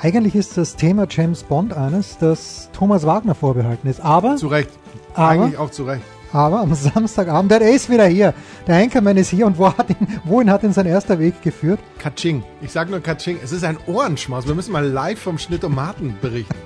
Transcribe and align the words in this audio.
Eigentlich 0.00 0.34
ist 0.36 0.56
das 0.56 0.76
Thema 0.76 1.06
James 1.10 1.42
Bond 1.42 1.72
eines, 1.76 2.18
das 2.18 2.70
Thomas 2.72 3.04
Wagner 3.04 3.34
vorbehalten 3.34 3.88
ist. 3.88 4.00
Aber, 4.00 4.36
Zu 4.36 4.46
Recht. 4.48 4.70
Aber- 5.14 5.28
Eigentlich 5.30 5.58
auch 5.58 5.70
zu 5.70 5.84
Recht. 5.84 6.02
aber 6.32 6.60
am 6.60 6.72
Samstagabend, 6.74 7.50
der 7.50 7.62
ist 7.62 7.90
wieder 7.90 8.06
hier. 8.06 8.32
Der 8.68 8.76
Anchorman 8.76 9.16
ist 9.16 9.30
hier 9.30 9.46
und 9.46 9.58
wo 9.58 9.66
hat 9.76 9.90
ihn, 9.90 9.96
wohin 10.24 10.50
hat 10.50 10.62
ihn 10.62 10.72
sein 10.72 10.86
erster 10.86 11.18
Weg 11.18 11.42
geführt? 11.42 11.80
Katsching. 11.98 12.44
Ich 12.60 12.70
sag 12.70 12.90
nur 12.90 13.00
Katsching. 13.00 13.38
Es 13.42 13.50
ist 13.50 13.64
ein 13.64 13.76
Ohrenschmaus. 13.86 14.46
Wir 14.46 14.54
müssen 14.54 14.70
mal 14.72 14.86
live 14.86 15.18
vom 15.18 15.38
Schnittomaten 15.38 16.14
berichten. 16.20 16.54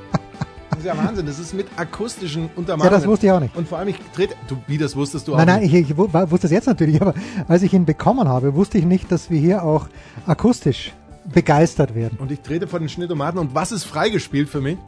Das 0.75 0.91
ist 0.91 0.97
ja 0.99 1.07
Wahnsinn. 1.07 1.27
Das 1.27 1.39
ist 1.39 1.53
mit 1.55 1.67
akustischen 1.77 2.45
Ja, 2.45 2.49
Untermalungen. 2.57 2.99
das 2.99 3.07
wusste 3.07 3.27
ich 3.27 3.33
auch 3.33 3.39
nicht. 3.41 3.55
Und 3.55 3.69
vor 3.69 3.79
allem, 3.79 3.89
ich 3.89 3.97
trete. 4.17 4.35
Du, 4.49 4.57
wie, 4.67 4.79
das 4.79 4.97
wusstest 4.97 5.29
du 5.29 5.35
auch 5.35 5.37
Nein, 5.37 5.47
nein, 5.47 5.61
nicht. 5.61 5.75
ich, 5.75 5.91
ich 5.91 5.97
wu- 5.97 6.09
wusste 6.13 6.47
es 6.49 6.51
jetzt 6.51 6.67
natürlich, 6.67 7.01
aber 7.01 7.15
als 7.47 7.63
ich 7.63 7.73
ihn 7.75 7.85
bekommen 7.85 8.27
habe, 8.27 8.55
wusste 8.57 8.79
ich 8.79 8.85
nicht, 8.87 9.13
dass 9.13 9.31
wir 9.31 9.39
hier 9.39 9.63
auch 9.65 9.87
akustisch 10.27 10.93
begeistert 11.33 11.95
werden. 11.95 12.19
Und 12.19 12.31
ich 12.33 12.41
trete 12.41 12.67
vor 12.67 12.79
den 12.79 12.89
Schnittomaten. 12.89 13.39
Und 13.39 13.55
was 13.55 13.73
ist 13.73 13.85
freigespielt 13.85 14.49
für 14.49 14.61
mich? 14.61 14.79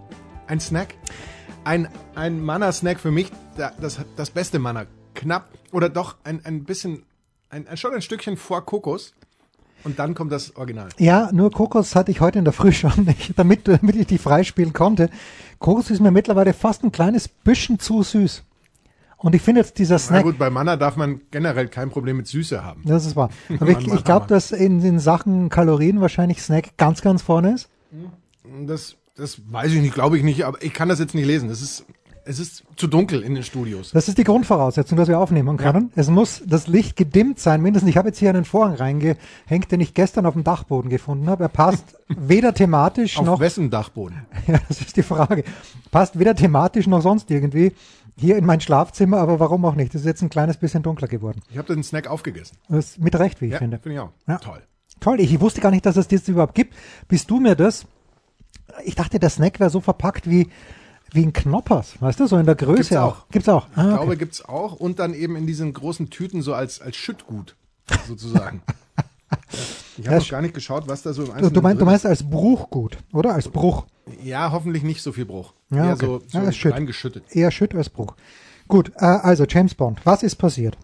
Ein 0.47 0.61
Snack. 0.61 0.95
Ein, 1.65 1.89
ein 2.15 2.43
Manna-Snack 2.45 3.01
für 3.01 3.11
mich. 3.11 3.31
da- 3.57 3.73
Das, 3.81 3.99
das 4.17 4.31
beste 4.31 4.59
Manna. 4.59 4.87
Knapp. 5.15 5.49
Oder 5.73 5.89
doch 5.89 6.17
ein, 6.25 6.45
ein 6.45 6.65
bisschen. 6.65 7.05
Ein, 7.51 7.67
ein, 7.69 7.77
schon 7.77 7.95
ein 7.95 8.03
Stückchen 8.03 8.37
vor 8.37 8.65
Kokos. 8.67 9.15
Und 9.85 9.99
dann 9.99 10.15
kommt 10.15 10.33
das 10.33 10.57
Original. 10.57 10.89
Ja, 10.99 11.31
nur 11.33 11.51
Kokos 11.51 11.95
hatte 11.95 12.11
ich 12.11 12.21
heute 12.21 12.39
in 12.39 12.45
der 12.45 12.55
Früh 12.55 12.73
schon 12.73 13.05
nicht, 13.05 13.39
damit, 13.39 13.69
damit 13.69 13.97
ich 13.97 14.07
die 14.07 14.19
freispielen 14.19 14.73
konnte. 14.73 15.11
Kokos 15.59 15.91
ist 15.91 16.01
mir 16.01 16.11
mittlerweile 16.11 16.53
fast 16.55 16.83
ein 16.85 16.93
kleines 16.93 17.29
bisschen 17.29 17.79
zu 17.79 18.03
süß. 18.03 18.43
Und 19.25 19.35
ich 19.35 19.41
finde 19.41 19.63
jetzt 19.63 19.79
dieser 19.79 19.95
Na 19.95 19.99
Snack, 20.01 20.23
gut, 20.23 20.39
bei 20.39 20.51
Manna 20.51 20.77
darf 20.77 20.97
man 20.97 21.23
generell 21.31 21.69
kein 21.69 21.89
Problem 21.89 22.19
mit 22.19 22.27
Süße 22.27 22.63
haben. 22.63 22.83
das 22.85 23.07
ist 23.07 23.17
wahr. 23.17 23.31
Aber 23.59 23.71
ich, 23.71 23.89
ich 23.89 24.05
glaube, 24.05 24.27
dass 24.27 24.53
in 24.53 24.83
den 24.83 24.99
Sachen 24.99 25.49
Kalorien 25.49 26.03
wahrscheinlich 26.03 26.43
Snack 26.43 26.77
ganz, 26.77 27.01
ganz 27.01 27.23
vorne 27.23 27.55
ist. 27.55 27.71
Das, 28.67 28.97
das 29.17 29.41
weiß 29.51 29.73
ich 29.73 29.81
nicht, 29.81 29.95
glaube 29.95 30.19
ich 30.19 30.25
nicht, 30.25 30.45
aber 30.45 30.63
ich 30.63 30.75
kann 30.75 30.91
das 30.91 30.99
jetzt 30.99 31.15
nicht 31.15 31.25
lesen. 31.25 31.49
Das 31.49 31.63
ist, 31.63 31.87
es 32.27 32.39
ist 32.39 32.65
zu 32.77 32.87
dunkel 32.87 33.23
in 33.23 33.35
den 33.35 33.45
Studios. 33.45 33.93
Das 33.93 34.09
ist 34.09 34.19
die 34.19 34.25
Grundvoraussetzung, 34.25 34.99
dass 34.99 35.09
wir 35.09 35.19
aufnehmen 35.19 35.57
können. 35.57 35.91
Es 35.97 36.11
muss 36.11 36.43
das 36.45 36.67
Licht 36.67 36.95
gedimmt 36.95 37.39
sein, 37.39 37.63
mindestens. 37.63 37.89
Ich 37.89 37.97
habe 37.97 38.09
jetzt 38.09 38.19
hier 38.19 38.29
einen 38.29 38.45
Vorhang 38.45 38.75
reingehängt, 38.75 39.73
den 39.73 39.81
ich 39.81 39.95
gestern 39.95 40.27
auf 40.27 40.35
dem 40.35 40.45
Dachboden 40.45 40.91
gefunden 40.91 41.31
habe. 41.31 41.45
Er 41.45 41.49
passt 41.49 41.97
weder 42.09 42.53
thematisch 42.53 43.17
Auf 43.17 43.25
noch 43.25 43.41
wessen 43.41 43.71
Dachboden? 43.71 44.27
Ja, 44.47 44.59
das 44.69 44.83
ist 44.83 44.99
die 44.99 45.03
Frage. 45.03 45.45
Passt 45.91 46.19
weder 46.19 46.35
thematisch 46.35 46.87
noch 46.87 47.01
sonst 47.01 47.31
irgendwie 47.31 47.73
hier 48.17 48.37
in 48.37 48.45
mein 48.47 48.61
Schlafzimmer, 48.61 49.19
aber 49.19 49.41
warum 49.41 49.65
auch 49.65 49.75
nicht? 49.75 49.95
Es 49.95 50.03
ist 50.03 50.07
jetzt 50.07 50.23
ein 50.23 50.31
kleines 50.31 50.57
bisschen 50.57 50.83
dunkler 50.83 51.09
geworden. 51.09 51.41
Ich 51.51 51.59
habe 51.59 51.73
den 51.75 51.83
Snack 51.83 52.07
aufgegessen. 52.07 52.57
Das 52.69 52.99
mit 52.99 53.17
Recht, 53.19 53.41
wie 53.41 53.47
ich 53.47 53.53
Ja, 53.53 53.59
finde. 53.59 53.79
finde 53.79 53.95
ich 53.95 54.01
auch. 54.01 54.11
Ja. 54.27 54.39
Toll. 54.39 54.63
Toll, 55.01 55.21
ich 55.21 55.41
wusste 55.41 55.61
gar 55.61 55.71
nicht, 55.71 55.85
dass 55.85 55.97
es 55.97 56.07
das 56.09 56.29
überhaupt 56.29 56.55
gibt. 56.55 56.75
Bis 57.09 57.27
du 57.27 57.41
mir 57.41 57.57
das, 57.57 57.87
ich 58.85 58.95
dachte, 58.95 59.19
der 59.19 59.31
Snack 59.31 59.59
wäre 59.61 59.69
so 59.71 59.81
verpackt 59.81 60.29
wie, 60.31 60.49
wie 61.13 61.25
ein 61.27 61.33
Knoppers, 61.33 62.01
weißt 62.01 62.21
du, 62.21 62.27
so 62.27 62.39
in 62.39 62.47
der 62.47 62.55
Größe 62.55 62.77
Gibt's 62.77 62.97
auch. 62.97 63.19
auch. 63.21 63.29
Gibt's 63.31 63.49
auch. 63.49 63.67
Ich 63.73 63.79
Ah, 63.79 63.83
glaube, 63.89 64.07
okay. 64.07 64.17
gibt's 64.17 64.45
auch. 64.45 64.75
Und 64.75 64.99
dann 65.01 65.13
eben 65.15 65.37
in 65.37 65.47
diesen 65.47 65.73
großen 65.73 66.11
Tüten 66.11 66.43
so 66.43 66.55
als, 66.55 66.81
als 66.81 66.97
Schüttgut, 66.97 67.57
sozusagen. 68.07 68.63
Ja. 68.67 69.05
Ich 69.97 70.07
habe 70.09 70.19
noch 70.19 70.29
gar 70.29 70.43
nicht 70.43 70.55
geschaut, 70.55 70.89
was 70.89 71.03
da 71.03 71.13
so 71.13 71.23
im 71.23 71.29
Du, 71.29 71.33
Einzelnen 71.35 71.55
du, 71.55 71.61
meinst, 71.63 71.81
du 71.81 71.85
meinst 71.85 72.07
als 72.07 72.29
Bruchgut, 72.29 72.99
oder? 73.13 73.35
Als 73.35 73.49
Bruch. 73.49 73.87
Ja, 74.23 74.51
hoffentlich 74.53 74.83
nicht 74.83 75.03
so 75.03 75.13
viel 75.13 75.25
Bruch. 75.25 75.55
Ja, 75.71 75.87
Eher 75.87 75.93
okay. 75.95 76.07
so, 76.07 76.23
so 76.27 76.39
Ja, 76.39 76.53
Schütt. 76.53 76.73
reingeschüttet. 76.75 77.25
Eher 77.31 77.51
Schütt 77.51 77.75
als 77.75 77.91
Bruch. 77.91 78.15
Gut, 78.69 78.91
äh, 78.97 79.05
also 79.05 79.45
James 79.49 79.75
Bond, 79.75 80.01
was 80.05 80.23
ist 80.23 80.37
passiert? 80.37 80.77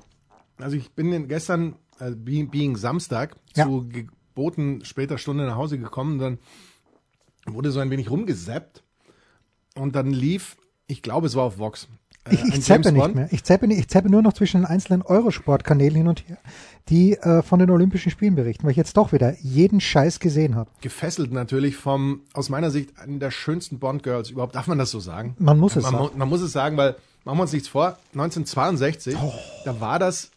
Also 0.58 0.76
ich 0.76 0.90
bin 0.92 1.12
in- 1.12 1.28
gestern, 1.28 1.76
äh, 1.98 2.10
being, 2.12 2.50
being 2.50 2.76
Samstag, 2.76 3.36
Ja. 3.56 3.64
zu 3.66 3.88
geboten 3.88 4.84
später 4.84 5.18
Stunde 5.18 5.44
nach 5.46 5.56
Hause 5.56 5.78
gekommen. 5.78 6.18
Dann 6.18 6.38
wurde 7.46 7.70
so 7.72 7.80
ein 7.80 7.90
wenig 7.90 8.10
rumgesappt. 8.10 8.82
Und 9.76 9.96
dann 9.96 10.10
lief, 10.10 10.56
ich 10.86 11.02
glaube, 11.02 11.26
es 11.26 11.34
war 11.34 11.44
auf 11.44 11.58
Vox. 11.58 11.88
Äh, 12.24 12.34
Ich, 12.34 12.44
ich 12.54 12.62
zappe 12.64 12.92
nicht 12.92 13.14
mehr. 13.14 13.28
Ich 13.32 13.44
zappe, 13.44 13.66
ich 13.66 13.88
zappe 13.88 14.10
nur 14.10 14.22
noch 14.22 14.32
zwischen 14.32 14.58
den 14.62 14.66
einzelnen 14.66 15.02
Eurosport-Kanälen 15.02 15.94
hin 15.96 16.08
und 16.08 16.28
her, 16.28 16.38
die 16.88 17.12
äh, 17.18 17.42
von 17.42 17.58
den 17.58 17.70
Olympischen 17.70 18.10
Spielen 18.10 18.34
berichten, 18.34 18.64
weil 18.64 18.72
ich 18.72 18.76
jetzt 18.76 18.96
doch 18.96 19.12
wieder 19.12 19.34
jeden 19.40 19.80
Scheiß 19.80 20.20
gesehen 20.20 20.54
habe. 20.56 20.70
Gefesselt 20.80 21.32
natürlich 21.32 21.76
vom, 21.76 22.22
aus 22.32 22.48
meiner 22.48 22.70
Sicht, 22.70 22.98
einen 22.98 23.20
der 23.20 23.30
schönsten 23.30 23.78
Bond-Girls 23.78 24.30
überhaupt. 24.30 24.54
Darf 24.54 24.66
man 24.66 24.78
das 24.78 24.90
so 24.90 25.00
sagen? 25.00 25.34
Man 25.38 25.58
muss 25.58 25.76
es 25.76 25.82
man, 25.84 25.92
sagen. 25.92 26.18
Man 26.18 26.28
muss 26.28 26.40
es 26.40 26.52
sagen, 26.52 26.76
weil, 26.76 26.96
machen 27.24 27.38
wir 27.38 27.42
uns 27.42 27.52
nichts 27.52 27.68
vor, 27.68 27.96
1962, 28.12 29.16
Oh. 29.20 29.32
da 29.64 29.80
war 29.80 29.98
das 29.98 30.30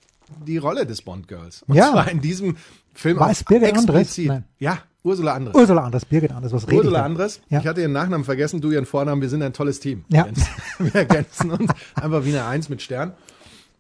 die 0.46 0.58
Rolle 0.58 0.86
des 0.86 1.02
Bond-Girls. 1.02 1.64
Und 1.68 1.76
Ja. 1.76 1.92
zwar 1.92 2.10
in 2.10 2.22
diesem 2.22 2.58
Film 2.94 3.20
War 3.20 3.32
es 3.32 3.44
Birgit 3.44 3.76
Andres? 3.78 4.02
explizit. 4.02 4.28
Nein. 4.30 4.44
Ja, 4.60 4.80
Ursula 5.04 5.34
Andres. 5.34 5.56
Ursula 5.56 5.84
Anders, 5.84 6.06
Birgit 6.06 6.32
Anders, 6.32 6.54
was 6.54 6.64
rede 6.64 6.74
ich 6.74 6.80
Ursula 6.80 7.00
da? 7.00 7.06
Andres. 7.06 7.42
Ja. 7.50 7.60
Ich 7.60 7.68
hatte 7.68 7.82
ihren 7.82 7.92
Nachnamen 7.92 8.24
vergessen, 8.24 8.62
du 8.62 8.72
ihren 8.72 8.86
Vornamen. 8.86 9.22
Wir 9.22 9.30
sind 9.30 9.44
ein 9.44 9.54
tolles 9.54 9.80
Team. 9.80 10.06
Ja. 10.10 10.28
Wir 10.80 10.96
ergänzen 10.96 11.52
uns 11.60 11.72
einfach 11.96 12.24
wie 12.24 12.30
eine 12.30 12.46
Eins 12.46 12.70
mit 12.70 12.82
Stern. 12.82 13.14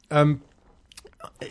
Ähm, 0.10 0.42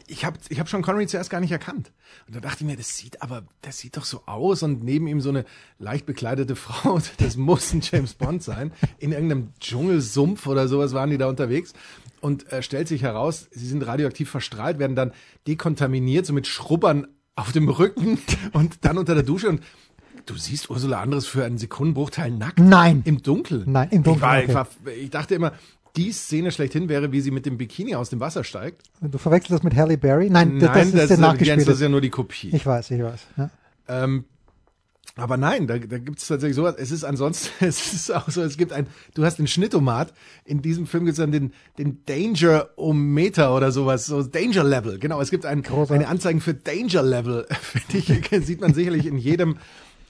ich 0.07 0.25
habe 0.25 0.39
ich 0.51 0.61
hab 0.61 0.69
Sean 0.69 0.83
Connery 0.83 1.07
zuerst 1.07 1.31
gar 1.31 1.41
nicht 1.41 1.53
erkannt. 1.53 1.91
Und 2.27 2.37
da 2.37 2.41
dachte 2.41 2.59
ich 2.61 2.67
mir, 2.67 2.77
das 2.77 2.97
sieht 2.97 3.23
aber, 3.23 3.45
das 3.63 3.79
sieht 3.79 3.97
doch 3.97 4.05
so 4.05 4.23
aus. 4.27 4.63
Und 4.63 4.85
neben 4.85 5.07
ihm 5.07 5.23
so 5.23 5.31
eine 5.31 5.47
leicht 5.79 6.05
bekleidete 6.05 6.55
Frau, 6.57 7.01
das 7.19 7.37
muss 7.37 7.73
ein 7.73 7.81
James 7.83 8.15
Bond 8.15 8.43
sein. 8.43 8.73
In 8.99 9.13
irgendeinem 9.13 9.55
Dschungelsumpf 9.59 10.47
oder 10.47 10.69
sowas 10.69 10.93
waren 10.93 11.11
die 11.11 11.19
da 11.19 11.29
unterwegs. 11.29 11.73
Und 12.21 12.53
äh, 12.53 12.63
stellt 12.63 12.89
sich 12.89 13.03
heraus, 13.03 13.49
sie 13.51 13.67
sind 13.67 13.87
radioaktiv 13.87 14.31
verstrahlt, 14.31 14.79
werden 14.79 14.95
dann 14.95 15.13
dekontaminiert, 15.47 16.27
so 16.27 16.33
mit 16.33 16.47
Schrubbern 16.47 17.09
auf 17.37 17.53
dem 17.53 17.69
Rücken 17.69 18.19
und 18.53 18.85
dann 18.85 18.99
unter 18.99 19.15
der 19.15 19.23
Dusche. 19.25 19.49
Und 19.49 19.63
du 20.27 20.35
siehst 20.35 20.71
Ursula 20.71 21.01
Andres 21.01 21.27
für 21.27 21.45
einen 21.45 21.59
Sekundenbruchteil 21.59 22.31
nackt. 22.31 22.59
Nein. 22.59 23.03
Im 23.05 23.23
Dunkeln. 23.23 23.65
Nein, 23.67 23.89
im 23.91 24.03
Dunkeln, 24.03 24.17
Ich, 24.17 24.23
war, 24.23 24.37
okay. 24.37 24.47
ich, 24.49 24.55
war, 24.55 24.93
ich 25.05 25.11
dachte 25.11 25.35
immer, 25.35 25.53
die 25.97 26.13
Szene 26.13 26.51
schlechthin 26.53 26.89
wäre, 26.89 27.13
wie 27.13 27.21
sie 27.21 27.31
mit 27.31 27.45
dem 27.45 27.59
Bikini 27.59 27.95
aus 27.95 28.09
dem 28.11 28.21
Wasser 28.21 28.45
steigt. 28.45 28.83
Du 29.01 29.19
verwechselst 29.19 29.53
das 29.53 29.63
mit 29.63 29.77
Halle 29.77 29.99
Berry? 29.99 30.31
Nein, 30.31 30.59
das, 30.59 30.71
Nein, 30.71 30.79
das 30.79 30.87
ist 30.87 30.95
der 30.95 31.07
Jens, 31.09 31.19
nachgespielte. 31.21 31.65
das 31.67 31.75
ist 31.75 31.81
ja 31.83 31.89
nur 31.89 32.01
die 32.01 32.11
Kopie. 32.11 32.51
Ich 32.55 32.65
weiß, 32.65 32.91
ich 32.93 33.03
weiß. 33.03 33.21
Ja. 33.37 33.51
Ähm, 33.89 34.25
aber 35.17 35.37
nein, 35.37 35.67
da, 35.67 35.79
da 35.79 35.99
gibt 35.99 36.19
es 36.19 36.27
tatsächlich 36.27 36.57
sowas. 36.57 36.75
Es 36.79 36.91
ist 36.91 37.05
ansonsten, 37.05 37.51
es 37.65 37.93
ist 37.93 38.15
auch 38.15 38.29
so, 38.31 38.43
es 38.43 38.57
gibt 38.57 38.73
ein, 38.73 38.87
du 39.15 39.25
hast 39.25 39.39
den 39.39 39.47
Schnittomat. 39.47 40.13
In 40.45 40.63
diesem 40.63 40.87
Film 40.87 41.05
gibt 41.05 41.19
es 41.19 41.23
dann 41.23 41.33
den, 41.33 41.53
den 41.79 42.05
Danger-O-Meter 42.07 43.55
oder 43.55 43.73
sowas, 43.73 44.07
so 44.07 44.23
Danger 44.23 44.65
Level. 44.65 44.99
Genau, 44.99 45.21
es 45.21 45.31
gibt 45.31 45.45
ein, 45.45 45.65
eine 45.67 46.09
Anzeige 46.09 46.41
für 46.41 46.55
Danger 46.55 47.03
Level. 47.03 47.47
Finde 47.61 47.99
ich, 47.99 48.47
sieht 48.47 48.61
man 48.61 48.73
sicherlich 48.73 49.07
in 49.07 49.19
jedem, 49.19 49.59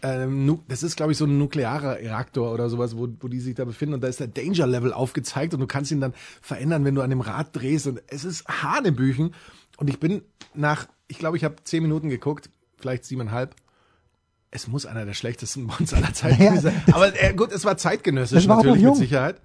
ähm, 0.03 0.61
das 0.69 0.85
ist, 0.85 0.97
glaube 0.97 1.13
ich, 1.13 1.19
so 1.19 1.25
ein 1.25 1.37
nuklearer 1.37 1.97
Reaktor 1.97 2.53
oder 2.53 2.69
sowas, 2.69 2.97
wo, 2.97 3.09
wo 3.21 3.29
die 3.29 3.41
sich 3.41 3.57
da 3.57 3.65
befinden. 3.65 3.95
Und 3.95 4.03
da 4.03 4.09
ist 4.09 4.21
der 4.21 4.29
Danger 4.29 4.69
Level 4.69 4.93
aufgezeigt 4.93 5.53
und 5.55 5.61
du 5.61 5.67
kannst 5.67 5.91
ihn 5.91 6.01
dann 6.01 6.15
verändern, 6.41 6.85
wenn 6.85 6.95
du 6.95 7.03
an 7.03 7.11
dem 7.11 7.21
Rad 7.21 7.49
drehst. 7.53 7.89
Und 7.89 8.03
es 8.07 8.25
ist 8.25 8.47
Hanebüchen. 8.47 9.35
Und 9.79 9.89
ich 9.89 9.99
bin 9.99 10.23
nach, 10.55 10.87
ich 11.09 11.19
glaube, 11.19 11.37
ich 11.37 11.45
habe 11.45 11.57
zehn 11.65 11.83
Minuten 11.83 12.09
geguckt, 12.09 12.51
vielleicht 12.77 13.05
siebeneinhalb. 13.05 13.57
Es 14.53 14.69
muss 14.69 14.87
einer 14.87 15.05
der 15.05 15.15
schlechtesten 15.15 15.67
Bonds 15.69 15.93
aller 15.93 16.13
Zeiten 16.15 16.41
Ja, 16.43 16.61
sein. 16.61 16.81
Aber 16.93 17.09
äh, 17.21 17.33
gut, 17.35 17.51
es 17.53 17.65
war 17.65 17.77
zeitgenössisch 17.77 18.39
Es 18.45 18.49
war 18.49 18.59
natürlich 18.59 18.83
mit. 18.85 18.97
Sicherheit. 18.97 19.37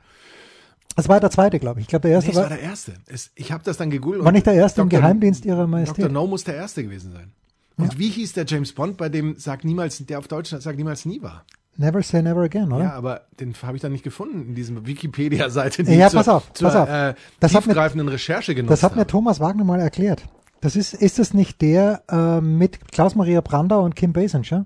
Das 0.96 1.08
war 1.10 1.20
der 1.20 1.30
zweite, 1.32 1.60
glaube 1.60 1.80
ich. 1.80 1.86
Ich 1.86 1.90
glaube, 1.90 2.08
der 2.08 2.12
erste 2.12 2.28
Nee, 2.30 2.32
es 2.32 2.38
war 2.38 2.50
war, 2.50 2.58
der 2.58 2.62
erste. 2.62 2.94
Es, 3.08 3.32
ich 3.36 3.52
habe 3.52 3.64
das 3.64 3.78
dann 3.78 3.90
gegoogelt. 3.90 4.24
war 4.24 4.32
nicht 4.32 4.46
der 4.46 4.54
erste 4.56 4.82
im 4.82 4.90
Dr. 4.90 5.00
Geheimdienst 5.02 5.46
ihrer 5.46 5.58
Dr. 5.58 5.68
Majestät. 5.68 6.12
No 6.12 6.28
muss 6.28 6.44
der 6.44 6.56
erste 6.56 6.84
gewesen 6.84 7.12
sein. 7.14 7.32
Und 7.78 8.00
wie 8.00 8.10
hieß 8.10 8.34
der 8.34 8.46
James 8.48 8.74
Bond, 8.74 8.98
bei 8.98 9.08
dem 9.08 9.36
Sag 9.38 9.64
niemals, 9.64 10.04
der 10.06 10.18
auf 10.20 10.28
Deutsch 10.28 10.50
Sag 10.50 10.76
niemals 10.78 11.06
nie 11.06 11.22
war? 11.22 11.46
Never 11.80 12.02
say 12.02 12.24
never 12.24 12.42
again, 12.42 12.72
oder? 12.74 12.86
Ja, 12.86 12.94
aber 12.94 13.22
den 13.40 13.54
habe 13.62 13.76
ich 13.78 13.84
dann 13.84 13.92
nicht 13.92 14.04
gefunden 14.04 14.48
in 14.48 14.56
diesem 14.56 14.88
Wikipedia-Seite, 14.88 15.84
die 15.84 15.94
Ja, 15.94 16.08
ich 16.08 16.12
zur, 16.12 16.20
pass 16.22 16.28
auf, 16.30 16.52
zur 16.54 16.70
pass 16.70 16.76
auf. 16.76 16.90
Äh, 16.90 17.14
Das 17.40 17.54
hat 17.54 17.68
mir- 17.68 17.76
Recherche 18.12 18.56
genutzt 18.56 18.72
Das 18.72 18.82
hat 18.82 18.96
mir. 18.96 19.06
Thomas 19.06 19.40
Wagner 19.40 19.64
mal 19.64 19.80
erklärt. 19.80 20.24
Das 20.62 20.76
ist, 20.76 20.96
ist 20.96 21.20
es 21.20 21.36
nicht 21.36 21.62
der 21.62 22.02
äh, 22.10 22.42
mit 22.42 22.92
Klaus-Maria 22.92 23.42
Brandau 23.42 23.84
und 23.86 23.96
Kim 23.96 24.12
Basinger? 24.12 24.66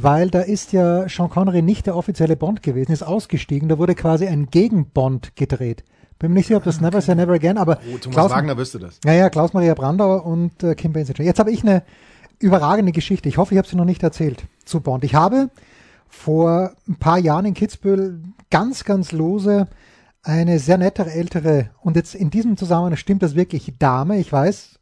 Weil 0.00 0.30
da 0.30 0.40
ist 0.40 0.72
ja 0.72 1.08
Sean 1.08 1.28
Connery 1.30 1.62
nicht 1.62 1.86
der 1.86 1.96
offizielle 1.96 2.36
Bond 2.36 2.62
gewesen, 2.62 2.92
ist 2.92 3.02
ausgestiegen. 3.02 3.68
Da 3.68 3.78
wurde 3.78 3.94
quasi 3.94 4.26
ein 4.26 4.46
Gegenbond 4.46 5.34
gedreht. 5.34 5.82
Bin 6.18 6.30
mir 6.32 6.36
nicht 6.38 6.46
sicher, 6.46 6.58
ob 6.58 6.64
das 6.64 6.80
Never 6.80 7.00
Say 7.00 7.14
Never 7.14 7.32
Again, 7.34 7.58
aber 7.58 7.78
Oh, 7.92 7.98
Thomas 7.98 8.14
Klaus, 8.14 8.30
Wagner 8.30 8.56
wüsste 8.56 8.78
das. 8.78 8.98
ja, 9.04 9.12
ja, 9.12 9.30
Klaus-Maria 9.30 9.74
Brandauer 9.74 10.24
und 10.26 10.62
äh, 10.62 10.74
Kim 10.74 10.92
Basinger. 10.92 11.22
Jetzt 11.24 11.38
habe 11.38 11.50
ich 11.50 11.62
eine 11.62 11.82
überragende 12.38 12.92
Geschichte. 12.92 13.28
Ich 13.28 13.38
hoffe, 13.38 13.54
ich 13.54 13.58
habe 13.58 13.68
sie 13.68 13.76
noch 13.76 13.84
nicht 13.84 14.02
erzählt 14.02 14.44
zu 14.64 14.80
Bond. 14.80 15.04
Ich 15.04 15.14
habe 15.14 15.50
vor 16.08 16.72
ein 16.88 16.96
paar 16.96 17.18
Jahren 17.18 17.44
in 17.46 17.54
Kitzbühel 17.54 18.22
ganz, 18.50 18.84
ganz 18.84 19.12
lose 19.12 19.68
eine 20.22 20.58
sehr 20.58 20.78
nettere 20.78 21.10
ältere, 21.12 21.70
und 21.80 21.96
jetzt 21.96 22.14
in 22.14 22.30
diesem 22.30 22.56
Zusammenhang 22.56 22.96
stimmt 22.96 23.22
das 23.22 23.34
wirklich, 23.34 23.74
Dame, 23.78 24.18
ich 24.18 24.30
weiß, 24.32 24.78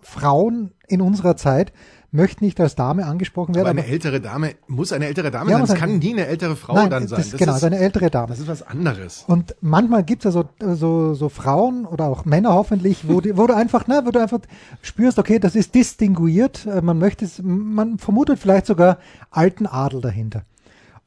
Frauen 0.00 0.72
in 0.88 1.00
unserer 1.00 1.36
Zeit 1.36 1.72
möchten 2.12 2.44
nicht 2.44 2.60
als 2.60 2.74
Dame 2.74 3.06
angesprochen 3.06 3.54
werden. 3.54 3.66
Aber 3.66 3.78
eine 3.78 3.88
ältere 3.88 4.20
Dame 4.20 4.54
muss 4.68 4.92
eine 4.92 5.06
ältere 5.06 5.30
Dame 5.30 5.50
Ja, 5.50 5.66
sein. 5.66 5.76
Es 5.76 5.80
kann 5.80 5.98
nie 5.98 6.12
eine 6.12 6.26
ältere 6.26 6.56
Frau 6.56 6.74
Nein, 6.74 6.90
dann 6.90 7.08
sein. 7.08 7.24
Das, 7.30 7.38
genau, 7.38 7.56
ist, 7.56 7.64
eine 7.64 7.78
ältere 7.78 8.10
Dame. 8.10 8.28
das 8.28 8.38
ist 8.38 8.48
was 8.48 8.62
anderes. 8.62 9.24
Und 9.26 9.56
manchmal 9.62 10.04
gibt 10.04 10.24
es 10.24 10.34
ja 10.34 10.42
so, 10.42 10.74
so, 10.74 11.14
so 11.14 11.28
Frauen 11.30 11.86
oder 11.86 12.04
auch 12.04 12.26
Männer 12.26 12.52
hoffentlich, 12.52 13.08
wo, 13.08 13.20
die, 13.22 13.36
wo 13.36 13.46
du 13.46 13.56
einfach, 13.56 13.86
ne, 13.86 14.02
wo 14.04 14.10
du 14.10 14.20
einfach 14.20 14.40
spürst, 14.82 15.18
okay, 15.18 15.38
das 15.38 15.56
ist 15.56 15.74
distinguiert, 15.74 16.66
äh, 16.66 16.82
man 16.82 16.98
möchte 16.98 17.24
es, 17.24 17.40
man 17.42 17.98
vermutet 17.98 18.38
vielleicht 18.38 18.66
sogar 18.66 18.98
alten 19.30 19.66
Adel 19.66 20.02
dahinter. 20.02 20.42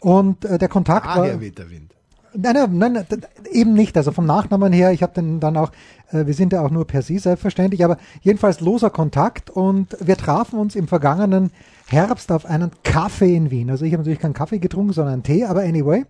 Und 0.02 0.44
äh, 0.44 0.57
der 0.57 0.69
Kontakt 0.69 1.06
war, 1.06 1.18
Daher 1.18 1.40
weht 1.40 1.60
der 1.60 1.69
Wind. 1.69 1.96
Nein, 2.38 2.56
nein, 2.78 2.94
nein, 2.94 3.06
eben 3.52 3.74
nicht. 3.74 3.96
Also 3.96 4.12
vom 4.12 4.25
Nachnamen 4.25 4.74
her, 4.74 4.92
ich 4.92 5.04
habe 5.04 5.13
den 5.13 5.40
dann 5.40 5.56
auch, 5.56 5.72
wir 6.12 6.34
sind 6.34 6.54
ja 6.54 6.62
auch 6.62 6.69
nur 6.69 6.86
per 6.86 7.02
Sie 7.02 7.18
selbstverständlich, 7.18 7.84
aber 7.84 7.98
jedenfalls 8.22 8.62
loser 8.62 8.90
Kontakt 8.90 9.50
und 9.50 9.96
wir 10.00 10.18
trafen 10.18 10.60
uns 10.60 10.75
im 10.75 10.88
vergangenen 10.88 11.52
Herbst 11.88 12.31
auf 12.31 12.46
einen 12.46 12.72
Kaffee 12.84 13.36
in 13.36 13.52
Wien. 13.52 13.69
Also 13.69 13.86
ich 13.86 13.94
habe 13.94 14.02
natürlich 14.02 14.19
keinen 14.19 14.34
Kaffee 14.34 14.60
getrunken, 14.60 14.94
sondern 14.94 15.24
Tee, 15.24 15.46
aber 15.46 15.62
anyway. 15.62 16.06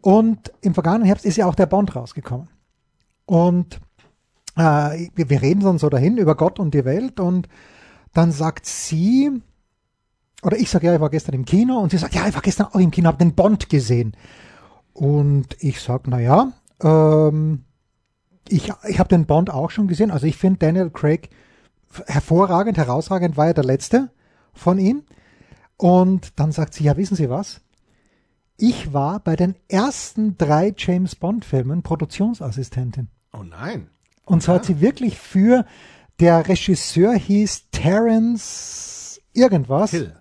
Und 0.00 0.52
im 0.60 0.74
vergangenen 0.74 1.06
Herbst 1.06 1.24
ist 1.24 1.36
ja 1.36 1.46
auch 1.46 1.54
der 1.54 1.66
Bond 1.66 1.94
rausgekommen. 1.96 2.48
Und 3.26 3.80
äh, 4.56 5.08
wir, 5.14 5.28
wir 5.30 5.42
reden 5.42 5.60
dann 5.60 5.78
so 5.78 5.88
dahin 5.88 6.16
über 6.16 6.34
Gott 6.34 6.58
und 6.58 6.74
die 6.74 6.84
Welt 6.84 7.20
und 7.20 7.48
dann 8.12 8.32
sagt 8.32 8.66
sie, 8.66 9.30
oder 10.42 10.56
ich 10.56 10.70
sage, 10.70 10.86
ja, 10.86 10.94
ich 10.94 11.00
war 11.00 11.10
gestern 11.10 11.34
im 11.34 11.44
Kino 11.44 11.78
und 11.78 11.90
sie 11.90 11.98
sagt, 11.98 12.14
ja, 12.14 12.26
ich 12.26 12.34
war 12.34 12.42
gestern 12.42 12.66
auch 12.66 12.80
im 12.80 12.90
Kino, 12.90 13.08
habe 13.08 13.18
den 13.18 13.34
Bond 13.34 13.68
gesehen. 13.68 14.16
Und 14.92 15.56
ich 15.60 15.80
sag, 15.80 16.06
na 16.06 16.20
ja, 16.20 16.52
ähm, 16.82 17.64
ich, 18.50 18.72
ich 18.86 18.98
habe 18.98 19.08
den 19.08 19.26
Bond 19.26 19.50
auch 19.50 19.70
schon 19.70 19.88
gesehen. 19.88 20.10
Also 20.10 20.26
ich 20.26 20.36
finde 20.36 20.58
Daniel 20.58 20.90
Craig 20.90 21.30
hervorragend, 22.06 22.76
herausragend, 22.76 23.36
war 23.36 23.46
ja 23.46 23.52
der 23.52 23.64
letzte 23.64 24.10
von 24.52 24.78
ihm. 24.78 25.02
Und 25.76 26.38
dann 26.38 26.52
sagt 26.52 26.74
sie, 26.74 26.84
ja, 26.84 26.96
wissen 26.96 27.16
Sie 27.16 27.30
was? 27.30 27.60
Ich 28.56 28.92
war 28.92 29.20
bei 29.20 29.36
den 29.36 29.54
ersten 29.68 30.36
drei 30.36 30.74
James 30.76 31.14
Bond 31.14 31.44
Filmen 31.44 31.82
Produktionsassistentin. 31.82 33.08
Oh 33.32 33.44
nein. 33.44 33.88
Und 34.24 34.42
zwar 34.42 34.56
hat 34.56 34.64
sie 34.64 34.80
wirklich 34.80 35.18
für, 35.18 35.64
der 36.18 36.48
Regisseur 36.48 37.14
hieß 37.14 37.70
Terence 37.70 39.20
irgendwas. 39.32 39.92
Hill. 39.92 40.16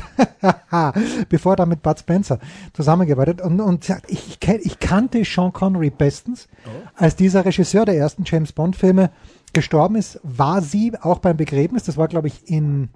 bevor 1.28 1.52
er 1.52 1.56
dann 1.56 1.68
mit 1.68 1.82
Bud 1.82 1.98
Spencer 1.98 2.38
zusammengearbeitet 2.72 3.40
und, 3.40 3.60
und 3.60 3.84
sagt, 3.84 4.10
ich, 4.10 4.38
ich, 4.40 4.78
kannte 4.78 5.24
Sean 5.24 5.52
Connery 5.52 5.90
bestens. 5.90 6.48
Als 6.94 7.16
dieser 7.16 7.44
Regisseur 7.44 7.84
der 7.84 7.96
ersten 7.96 8.24
James 8.24 8.52
Bond 8.52 8.76
Filme 8.76 9.10
gestorben 9.52 9.96
ist, 9.96 10.20
war 10.22 10.62
sie 10.62 10.92
auch 11.00 11.18
beim 11.18 11.36
Begräbnis, 11.36 11.84
das 11.84 11.96
war 11.96 12.08
glaube 12.08 12.28
ich 12.28 12.48
in 12.48 12.88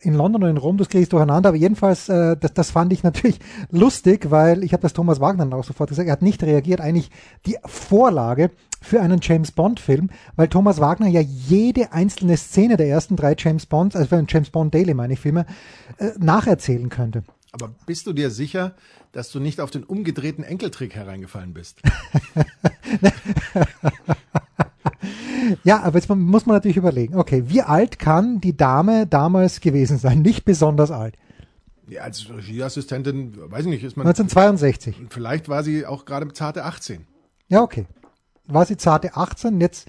in 0.00 0.14
London 0.14 0.42
oder 0.42 0.50
in 0.50 0.56
Rom, 0.56 0.78
das 0.78 0.88
kriege 0.88 1.02
ich 1.02 1.08
durcheinander, 1.08 1.50
aber 1.50 1.58
jedenfalls, 1.58 2.08
äh, 2.08 2.36
das, 2.36 2.54
das 2.54 2.70
fand 2.70 2.92
ich 2.92 3.02
natürlich 3.04 3.38
lustig, 3.70 4.30
weil 4.30 4.64
ich 4.64 4.72
habe 4.72 4.82
das 4.82 4.92
Thomas 4.92 5.20
Wagner 5.20 5.44
dann 5.44 5.58
auch 5.58 5.64
sofort 5.64 5.90
gesagt, 5.90 6.08
er 6.08 6.12
hat 6.12 6.22
nicht 6.22 6.42
reagiert, 6.42 6.80
eigentlich 6.80 7.10
die 7.46 7.56
Vorlage 7.64 8.50
für 8.80 9.00
einen 9.02 9.20
James 9.22 9.52
Bond 9.52 9.78
Film, 9.78 10.08
weil 10.36 10.48
Thomas 10.48 10.80
Wagner 10.80 11.06
ja 11.06 11.20
jede 11.20 11.92
einzelne 11.92 12.36
Szene 12.38 12.78
der 12.78 12.88
ersten 12.88 13.16
drei 13.16 13.34
James 13.36 13.66
Bonds, 13.66 13.94
also 13.94 14.08
für 14.08 14.16
einen 14.16 14.26
James 14.28 14.50
Bond 14.50 14.74
Daily 14.74 14.94
meine 14.94 15.12
ich 15.12 15.20
Filme, 15.20 15.44
äh, 15.98 16.10
nacherzählen 16.18 16.88
könnte. 16.88 17.22
Aber 17.52 17.74
bist 17.84 18.06
du 18.06 18.12
dir 18.12 18.30
sicher, 18.30 18.74
dass 19.12 19.30
du 19.30 19.40
nicht 19.40 19.60
auf 19.60 19.70
den 19.70 19.84
umgedrehten 19.84 20.44
Enkeltrick 20.44 20.94
hereingefallen 20.94 21.52
bist? 21.52 21.82
Ja, 25.64 25.82
aber 25.82 25.98
jetzt 25.98 26.08
muss 26.08 26.46
man 26.46 26.56
natürlich 26.56 26.76
überlegen, 26.76 27.16
okay, 27.16 27.44
wie 27.46 27.62
alt 27.62 27.98
kann 27.98 28.40
die 28.40 28.56
Dame 28.56 29.06
damals 29.06 29.60
gewesen 29.60 29.98
sein? 29.98 30.22
Nicht 30.22 30.44
besonders 30.44 30.90
alt. 30.90 31.16
Ja, 31.88 32.02
als 32.02 32.28
Regieassistentin, 32.30 33.36
weiß 33.50 33.62
ich 33.62 33.70
nicht, 33.70 33.82
ist 33.82 33.96
man. 33.96 34.06
1962. 34.06 34.96
Vielleicht 35.08 35.48
war 35.48 35.64
sie 35.64 35.86
auch 35.86 36.04
gerade 36.04 36.32
zarte 36.32 36.64
18. 36.64 37.04
Ja, 37.48 37.62
okay. 37.62 37.86
War 38.46 38.64
sie 38.64 38.76
zarte 38.76 39.16
18, 39.16 39.60
jetzt 39.60 39.88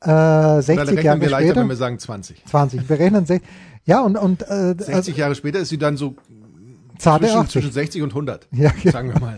äh, 0.00 0.04
Oder 0.04 0.62
60 0.62 0.88
rechnen 0.88 1.04
Jahre 1.04 1.20
wir 1.20 1.28
leichter, 1.30 1.46
später. 1.48 1.60
wenn 1.60 1.68
wir 1.68 1.76
sagen 1.76 1.98
20. 1.98 2.44
20. 2.46 2.88
Wir 2.88 2.98
rechnen 2.98 3.26
60. 3.26 3.48
Ja, 3.84 4.00
und, 4.00 4.16
und 4.16 4.42
äh, 4.42 4.74
60 4.78 4.94
also, 4.94 5.10
Jahre 5.12 5.34
später 5.34 5.58
ist 5.58 5.68
sie 5.68 5.78
dann 5.78 5.96
so 5.98 6.14
zarte 6.98 7.26
zwischen, 7.26 7.38
80. 7.38 7.52
zwischen 7.52 7.72
60 7.72 8.02
und 8.02 8.10
100, 8.10 8.48
Ja, 8.52 8.72
ja. 8.82 8.92
sagen 8.92 9.12
wir 9.12 9.20
mal. 9.20 9.36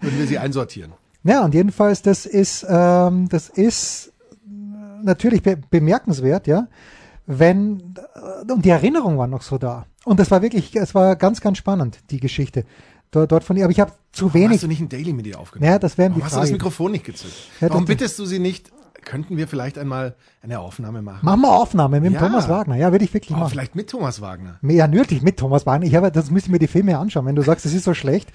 Würden 0.00 0.18
wir 0.18 0.26
sie 0.26 0.38
einsortieren. 0.38 0.92
Ja, 1.24 1.44
und 1.44 1.52
jedenfalls, 1.52 2.00
das 2.00 2.26
ist, 2.26 2.64
ähm, 2.68 3.28
das 3.28 3.48
ist 3.48 4.12
natürlich 5.02 5.42
be 5.42 5.56
bemerkenswert, 5.70 6.46
ja, 6.46 6.66
wenn, 7.26 7.94
und 8.50 8.64
die 8.64 8.70
Erinnerung 8.70 9.18
war 9.18 9.26
noch 9.26 9.42
so 9.42 9.58
da. 9.58 9.86
Und 10.04 10.18
das 10.18 10.30
war 10.30 10.40
wirklich, 10.42 10.74
es 10.76 10.94
war 10.94 11.16
ganz, 11.16 11.40
ganz 11.40 11.58
spannend, 11.58 11.98
die 12.10 12.20
Geschichte 12.20 12.64
dort, 13.10 13.30
dort 13.32 13.44
von 13.44 13.56
ihr. 13.56 13.64
Aber 13.64 13.70
ich 13.72 13.80
habe 13.80 13.92
zu 14.12 14.26
Warum 14.26 14.34
wenig. 14.40 14.52
hast 14.56 14.62
du 14.62 14.68
nicht 14.68 14.80
ein 14.80 14.88
Daily 14.88 15.12
mit 15.12 15.26
ihr 15.26 15.38
aufgenommen? 15.38 15.70
Ja, 15.70 15.78
das 15.78 15.98
wäre 15.98 16.08
die 16.08 16.14
Warum 16.16 16.24
hast 16.24 16.32
du 16.32 16.36
das 16.40 16.48
Frage. 16.48 16.52
Mikrofon 16.58 16.92
nicht 16.92 17.04
gezückt? 17.04 17.34
Ja, 17.60 17.68
Warum 17.68 17.84
bittest 17.84 18.18
du 18.18 18.24
sie 18.24 18.38
nicht, 18.38 18.70
könnten 19.04 19.36
wir 19.36 19.46
vielleicht 19.48 19.76
einmal 19.76 20.16
eine 20.42 20.58
Aufnahme 20.60 21.02
machen? 21.02 21.24
Machen 21.26 21.40
wir 21.42 21.52
Aufnahme 21.52 22.00
mit 22.00 22.14
Ja. 22.14 22.20
Thomas 22.20 22.48
Wagner. 22.48 22.76
Ja, 22.76 22.92
würde 22.92 23.04
ich 23.04 23.12
wirklich 23.12 23.36
Oh, 23.36 23.40
machen. 23.40 23.50
vielleicht 23.50 23.74
mit 23.74 23.90
Thomas 23.90 24.22
Wagner. 24.22 24.58
Ja, 24.62 24.88
nötig 24.88 25.20
mit 25.22 25.36
Thomas 25.36 25.66
Wagner. 25.66 25.86
Ich 25.86 25.94
habe, 25.94 26.10
das 26.10 26.30
müsste 26.30 26.48
ich 26.48 26.52
mir 26.52 26.58
die 26.58 26.66
Filme 26.66 26.96
anschauen. 26.98 27.26
Wenn 27.26 27.36
du 27.36 27.42
sagst, 27.42 27.66
das 27.66 27.74
ist 27.74 27.84
so 27.84 27.92
schlecht, 27.92 28.30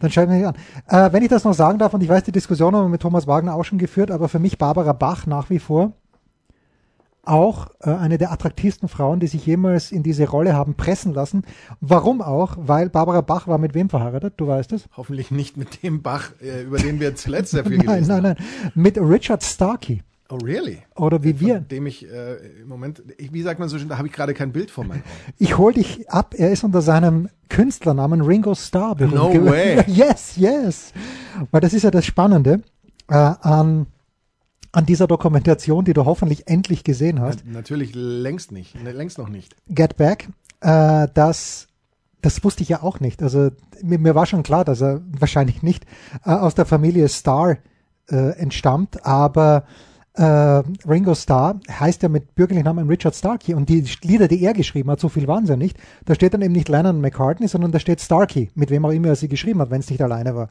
dann 0.00 0.10
schau 0.10 0.22
ich 0.22 0.28
mir 0.28 0.48
an. 0.48 0.54
Äh, 0.88 1.12
wenn 1.14 1.22
ich 1.22 1.30
das 1.30 1.44
noch 1.44 1.54
sagen 1.54 1.78
darf, 1.78 1.94
und 1.94 2.02
ich 2.02 2.08
weiß, 2.10 2.24
die 2.24 2.32
Diskussion 2.32 2.74
haben 2.76 2.84
wir 2.84 2.88
mit 2.90 3.00
Thomas 3.00 3.26
Wagner 3.26 3.54
auch 3.54 3.64
schon 3.64 3.78
geführt, 3.78 4.10
aber 4.10 4.28
für 4.28 4.38
mich 4.38 4.58
Barbara 4.58 4.92
Bach 4.92 5.26
nach 5.26 5.48
wie 5.48 5.58
vor 5.58 5.92
auch 7.26 7.68
äh, 7.80 7.90
eine 7.90 8.18
der 8.18 8.32
attraktivsten 8.32 8.88
Frauen, 8.88 9.20
die 9.20 9.26
sich 9.26 9.46
jemals 9.46 9.92
in 9.92 10.02
diese 10.02 10.28
Rolle 10.28 10.54
haben 10.54 10.74
pressen 10.74 11.12
lassen. 11.14 11.42
Warum 11.80 12.22
auch? 12.22 12.56
Weil 12.58 12.88
Barbara 12.90 13.20
Bach 13.20 13.46
war 13.46 13.58
mit 13.58 13.74
wem 13.74 13.88
verheiratet? 13.88 14.34
Du 14.36 14.46
weißt 14.46 14.72
es? 14.72 14.88
Hoffentlich 14.96 15.30
nicht 15.30 15.56
mit 15.56 15.82
dem 15.82 16.02
Bach, 16.02 16.30
äh, 16.40 16.62
über 16.62 16.78
den 16.78 17.00
wir 17.00 17.14
zuletzt 17.16 17.52
sehr 17.52 17.64
viel 17.64 17.76
Nein, 17.78 17.86
gelesen 17.86 18.08
nein, 18.08 18.22
nein. 18.22 18.36
Mit 18.74 18.98
Richard 18.98 19.42
Starkey. 19.42 19.96
haben. 19.98 20.04
Oh, 20.30 20.36
really? 20.36 20.78
Oder 20.96 21.22
wie 21.22 21.38
wir. 21.38 21.56
Von 21.56 21.68
dem 21.68 21.86
ich 21.86 22.10
äh, 22.10 22.36
im 22.62 22.68
Moment, 22.68 23.02
ich, 23.18 23.32
wie 23.32 23.42
sagt 23.42 23.60
man 23.60 23.68
so 23.68 23.78
schön, 23.78 23.88
da 23.88 23.98
habe 23.98 24.08
ich 24.08 24.12
gerade 24.14 24.32
kein 24.32 24.52
Bild 24.52 24.70
vor 24.70 24.84
Augen. 24.84 25.02
Ich 25.38 25.58
hol 25.58 25.72
dich 25.74 26.10
ab. 26.10 26.34
Er 26.36 26.50
ist 26.50 26.64
unter 26.64 26.80
seinem 26.80 27.28
Künstlernamen 27.50 28.22
Ringo 28.22 28.54
Starr 28.54 28.94
berühmt. 28.94 29.14
No 29.14 29.50
way. 29.50 29.84
Yes, 29.86 30.36
yes. 30.36 30.92
Weil 31.50 31.60
das 31.60 31.74
ist 31.74 31.82
ja 31.82 31.90
das 31.90 32.06
Spannende 32.06 32.62
äh, 33.08 33.14
an, 33.14 33.86
an 34.74 34.86
dieser 34.86 35.06
Dokumentation, 35.06 35.84
die 35.84 35.92
du 35.92 36.04
hoffentlich 36.04 36.48
endlich 36.48 36.82
gesehen 36.84 37.20
hast. 37.20 37.46
Natürlich 37.46 37.92
längst 37.94 38.52
nicht, 38.52 38.80
ne, 38.82 38.92
längst 38.92 39.18
noch 39.18 39.28
nicht. 39.28 39.54
Get 39.68 39.96
Back, 39.96 40.28
äh, 40.60 41.08
dass 41.14 41.68
das 42.20 42.42
wusste 42.42 42.62
ich 42.62 42.70
ja 42.70 42.82
auch 42.82 43.00
nicht. 43.00 43.22
Also 43.22 43.50
mir, 43.82 43.98
mir 43.98 44.14
war 44.14 44.26
schon 44.26 44.42
klar, 44.42 44.64
dass 44.64 44.80
er 44.80 45.02
wahrscheinlich 45.18 45.62
nicht 45.62 45.84
äh, 46.24 46.30
aus 46.30 46.54
der 46.54 46.64
Familie 46.64 47.08
Starr 47.08 47.58
äh, 48.08 48.30
entstammt, 48.38 49.04
aber 49.04 49.64
äh, 50.14 50.22
Ringo 50.88 51.14
Starr 51.14 51.60
heißt 51.70 52.02
ja 52.02 52.08
mit 52.08 52.34
bürgerlichen 52.34 52.64
Namen 52.64 52.88
Richard 52.88 53.14
Starkey 53.14 53.54
und 53.54 53.68
die 53.68 53.84
Lieder, 54.02 54.26
die 54.26 54.42
er 54.42 54.54
geschrieben 54.54 54.90
hat, 54.90 55.00
so 55.00 55.08
viel 55.08 55.28
waren 55.28 55.44
es 55.44 55.50
ja 55.50 55.56
nicht. 55.56 55.76
Da 56.04 56.14
steht 56.14 56.34
dann 56.34 56.42
eben 56.42 56.54
nicht 56.54 56.68
Lennon 56.68 57.00
McCartney, 57.00 57.46
sondern 57.46 57.72
da 57.72 57.78
steht 57.78 58.00
Starkey, 58.00 58.50
mit 58.54 58.70
wem 58.70 58.84
auch 58.84 58.90
immer 58.90 59.08
er 59.08 59.16
sie 59.16 59.28
geschrieben 59.28 59.60
hat, 59.60 59.70
wenn 59.70 59.80
es 59.80 59.90
nicht 59.90 60.02
alleine 60.02 60.34
war. 60.34 60.48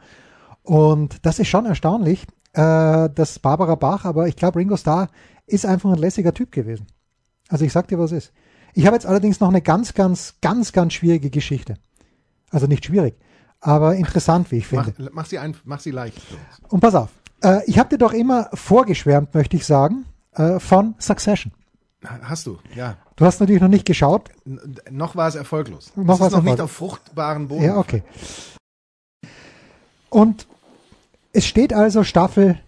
Und 0.63 1.25
das 1.25 1.39
ist 1.39 1.47
schon 1.49 1.65
erstaunlich, 1.65 2.25
äh, 2.53 3.09
dass 3.09 3.39
Barbara 3.39 3.75
Bach, 3.75 4.05
aber 4.05 4.27
ich 4.27 4.35
glaube, 4.35 4.59
Ringo 4.59 4.77
Starr 4.77 5.09
ist 5.45 5.65
einfach 5.65 5.91
ein 5.91 5.99
lässiger 5.99 6.33
Typ 6.33 6.51
gewesen. 6.51 6.87
Also 7.49 7.65
ich 7.65 7.73
sag 7.73 7.87
dir, 7.89 7.99
was 7.99 8.11
ist. 8.11 8.31
Ich 8.73 8.85
habe 8.85 8.95
jetzt 8.95 9.05
allerdings 9.05 9.39
noch 9.39 9.49
eine 9.49 9.61
ganz, 9.61 9.93
ganz, 9.93 10.35
ganz, 10.41 10.71
ganz 10.71 10.93
schwierige 10.93 11.29
Geschichte. 11.29 11.75
Also 12.49 12.67
nicht 12.67 12.85
schwierig, 12.85 13.15
aber 13.59 13.95
interessant, 13.95 14.51
wie 14.51 14.57
ich 14.57 14.71
Mach, 14.71 14.85
finde. 14.85 15.11
mach, 15.13 15.25
sie 15.25 15.39
ein, 15.39 15.55
mach 15.65 15.79
sie 15.79 15.91
leicht. 15.91 16.21
Und 16.69 16.79
pass 16.79 16.95
auf, 16.95 17.09
äh, 17.43 17.61
ich 17.65 17.77
habe 17.79 17.89
dir 17.89 17.97
doch 17.97 18.13
immer 18.13 18.49
vorgeschwärmt, 18.53 19.33
möchte 19.33 19.57
ich 19.57 19.65
sagen, 19.65 20.05
äh, 20.33 20.59
von 20.59 20.95
Succession. 20.99 21.51
Hast 22.03 22.47
du, 22.47 22.59
ja. 22.75 22.97
Du 23.15 23.25
hast 23.25 23.39
natürlich 23.39 23.61
noch 23.61 23.69
nicht 23.69 23.85
geschaut. 23.85 24.29
N 24.45 24.75
noch 24.91 25.15
war 25.15 25.27
es 25.27 25.35
erfolglos. 25.35 25.91
Noch 25.95 26.15
es 26.15 26.19
war 26.19 26.27
ist 26.27 26.33
es 26.33 26.37
noch 26.37 26.43
nicht 26.43 26.59
erfolglos. 26.59 26.63
auf 26.63 26.71
fruchtbaren 26.71 27.47
Boden. 27.47 27.63
Ja, 27.63 27.77
okay. 27.77 28.03
Und 30.09 30.47
es 31.33 31.45
steht 31.45 31.73
also 31.73 32.03
Staffel 32.03 32.59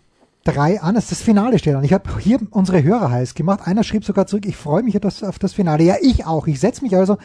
3 0.44 0.82
an, 0.82 0.96
es 0.96 1.08
das 1.08 1.22
Finale 1.22 1.58
steht 1.58 1.76
an. 1.76 1.84
Ich 1.84 1.94
habe 1.94 2.20
hier 2.20 2.40
unsere 2.52 2.84
Hörer 2.84 3.10
heiß 3.10 3.34
gemacht. 3.34 3.62
Einer 3.64 3.84
schrieb 3.84 4.06
sogar 4.06 4.28
zurück, 4.28 4.46
ich 4.46 4.58
freue 4.58 4.84
mich 4.84 5.04
auf 5.04 5.40
das 5.40 5.54
Finale. 5.54 5.84
Ja, 5.84 5.96
ich 6.02 6.26
auch. 6.26 6.46
Ich 6.46 6.60
setze 6.60 6.84
mich 6.84 6.96
also, 6.96 7.18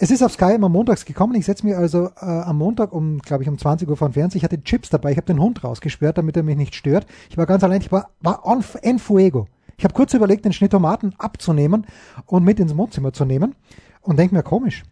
es 0.00 0.10
ist 0.10 0.22
auf 0.22 0.32
Sky 0.32 0.54
immer 0.54 0.68
montags 0.68 1.04
gekommen, 1.04 1.34
ich 1.34 1.44
setze 1.44 1.64
mich 1.64 1.76
also 1.76 2.10
äh, 2.20 2.24
am 2.24 2.58
Montag 2.58 2.92
um, 2.92 3.18
glaube 3.18 3.44
ich, 3.44 3.48
um 3.48 3.58
20 3.58 3.88
Uhr 3.88 3.96
vor 3.96 4.08
den 4.08 4.14
Fernseher. 4.14 4.38
Ich 4.38 4.44
hatte 4.44 4.62
Chips 4.62 4.90
dabei, 4.90 5.12
ich 5.12 5.16
habe 5.16 5.26
den 5.26 5.40
Hund 5.40 5.62
rausgesperrt, 5.62 6.18
damit 6.18 6.36
er 6.36 6.42
mich 6.42 6.56
nicht 6.56 6.74
stört. 6.74 7.06
Ich 7.30 7.36
war 7.36 7.46
ganz 7.46 7.62
allein, 7.62 7.80
ich 7.80 7.92
war, 7.92 8.10
war 8.20 8.44
on, 8.44 8.64
en 8.82 8.98
fuego. 8.98 9.46
Ich 9.78 9.84
habe 9.84 9.94
kurz 9.94 10.14
überlegt, 10.14 10.44
den 10.44 10.52
Schnitt 10.52 10.72
Tomaten 10.72 11.14
abzunehmen 11.18 11.86
und 12.26 12.44
mit 12.44 12.58
ins 12.58 12.76
Wohnzimmer 12.76 13.12
zu 13.12 13.24
nehmen 13.24 13.54
und 14.02 14.18
denke 14.18 14.34
mir, 14.34 14.42
komisch, 14.42 14.82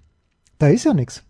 da 0.58 0.68
ist 0.68 0.84
ja 0.84 0.94
nichts. 0.94 1.24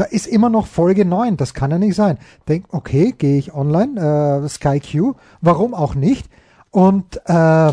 Da 0.00 0.06
ist 0.06 0.26
immer 0.26 0.48
noch 0.48 0.66
Folge 0.66 1.04
9, 1.04 1.36
das 1.36 1.52
kann 1.52 1.70
ja 1.70 1.76
nicht 1.76 1.94
sein. 1.94 2.16
Denk, 2.48 2.64
okay, 2.70 3.12
gehe 3.12 3.36
ich 3.36 3.52
online, 3.52 4.00
äh, 4.42 4.48
Sky 4.48 4.80
Q, 4.80 5.12
warum 5.42 5.74
auch 5.74 5.94
nicht? 5.94 6.26
Und 6.70 7.20
äh, 7.26 7.72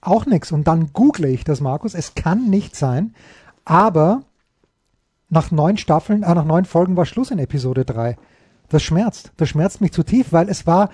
auch 0.00 0.24
nichts. 0.24 0.52
Und 0.52 0.66
dann 0.66 0.94
google 0.94 1.26
ich 1.26 1.44
das, 1.44 1.60
Markus. 1.60 1.92
Es 1.92 2.14
kann 2.14 2.48
nicht 2.48 2.76
sein. 2.76 3.14
Aber 3.66 4.22
nach 5.28 5.50
neun 5.50 5.76
Staffeln, 5.76 6.22
äh, 6.22 6.34
nach 6.34 6.46
neun 6.46 6.64
Folgen 6.64 6.96
war 6.96 7.04
Schluss 7.04 7.30
in 7.30 7.38
Episode 7.38 7.84
3. 7.84 8.16
Das 8.70 8.82
schmerzt. 8.82 9.32
Das 9.36 9.50
schmerzt 9.50 9.82
mich 9.82 9.92
zu 9.92 10.02
tief, 10.02 10.32
weil 10.32 10.48
es 10.48 10.66
war 10.66 10.88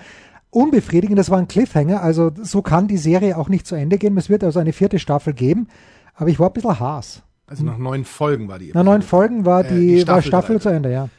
unbefriedigend, 0.49 1.17
das 1.17 1.29
war 1.29 1.37
ein 1.37 1.47
Cliffhanger. 1.47 2.01
Also 2.01 2.29
so 2.41 2.61
kann 2.61 2.89
die 2.89 2.97
Serie 2.97 3.37
auch 3.37 3.47
nicht 3.47 3.65
zu 3.65 3.75
Ende 3.75 3.97
gehen. 3.97 4.17
Es 4.17 4.29
wird 4.29 4.43
also 4.43 4.59
eine 4.59 4.73
vierte 4.73 4.99
Staffel 4.99 5.33
geben. 5.33 5.69
Aber 6.13 6.29
ich 6.29 6.39
war 6.39 6.49
ein 6.49 6.53
bisschen 6.53 6.77
Haas. 6.77 7.23
Also 7.51 7.65
nach 7.65 7.77
neun 7.77 8.05
Folgen 8.05 8.47
war 8.47 8.59
die. 8.59 8.71
Nach 8.73 8.83
neun 8.85 9.01
Folgen 9.01 9.43
war 9.45 9.65
Äh, 9.65 9.67
die, 9.73 9.87
die 9.97 10.07
war 10.07 10.21
Staffel 10.21 10.57
Staffel 10.57 10.61
zu 10.61 10.69
Ende, 10.69 10.89
ja. 10.89 11.09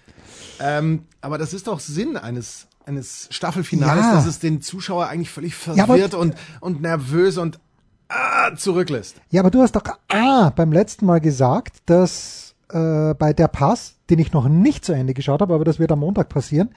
Ähm, 0.60 1.04
aber 1.20 1.36
das 1.36 1.52
ist 1.52 1.66
doch 1.66 1.78
Sinn 1.78 2.16
eines 2.16 2.68
eines 2.86 3.28
Staffelfinales, 3.30 4.04
Ja. 4.06 4.14
dass 4.14 4.24
es 4.26 4.38
den 4.38 4.62
Zuschauer 4.62 5.06
eigentlich 5.08 5.28
völlig 5.30 5.54
Ja, 5.74 5.84
verwirrt 5.84 6.14
und 6.14 6.34
und 6.60 6.80
nervös 6.80 7.36
und 7.36 7.60
ah, 8.08 8.56
zurücklässt. 8.56 9.16
Ja, 9.28 9.42
aber 9.42 9.50
du 9.50 9.60
hast 9.60 9.72
doch 9.76 9.84
ah, 10.08 10.50
beim 10.56 10.72
letzten 10.72 11.04
Mal 11.04 11.20
gesagt, 11.20 11.76
dass 11.84 12.54
äh, 12.70 13.12
bei 13.12 13.34
der 13.34 13.48
Pass, 13.48 13.96
den 14.08 14.18
ich 14.18 14.32
noch 14.32 14.48
nicht 14.48 14.86
zu 14.86 14.94
Ende 14.94 15.12
geschaut 15.12 15.42
habe, 15.42 15.52
aber 15.54 15.64
das 15.66 15.78
wird 15.78 15.92
am 15.92 15.98
Montag 16.00 16.30
passieren, 16.30 16.70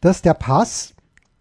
dass 0.00 0.22
der 0.22 0.34
Pass 0.34 0.94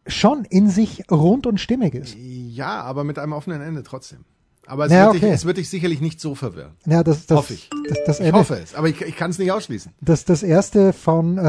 schon 0.08 0.46
in 0.46 0.68
sich 0.68 1.04
rund 1.12 1.46
und 1.46 1.60
stimmig 1.60 1.94
ist. 1.94 2.16
Ja, 2.18 2.82
aber 2.82 3.04
mit 3.04 3.20
einem 3.20 3.34
offenen 3.34 3.62
Ende 3.62 3.84
trotzdem. 3.84 4.26
Aber 4.68 4.86
es, 4.86 4.92
Ja, 4.92 5.06
wird, 5.08 5.16
okay. 5.18 5.26
dich, 5.26 5.34
es 5.36 5.46
wird 5.46 5.58
dich 5.58 5.70
sicherlich 5.70 6.02
nicht 6.02 6.22
so 6.22 6.36
verwirren. 6.36 6.74
Ja, 6.86 7.04
das, 7.04 7.26
das, 7.26 7.38
Hoffe 7.38 7.54
ich. 7.56 7.70
Das, 7.90 7.98
das, 8.06 8.20
Ich 8.20 8.28
Ende, 8.28 8.40
hoffe 8.40 8.56
es, 8.60 8.76
aber 8.76 8.88
ich, 8.90 9.02
ich 9.02 9.16
kann 9.18 9.32
es 9.32 9.40
nicht 9.40 9.52
ausschließen. 9.52 9.92
das, 10.02 10.24
das 10.26 10.44
erste 10.44 10.94
von 10.94 11.38
äh, 11.38 11.42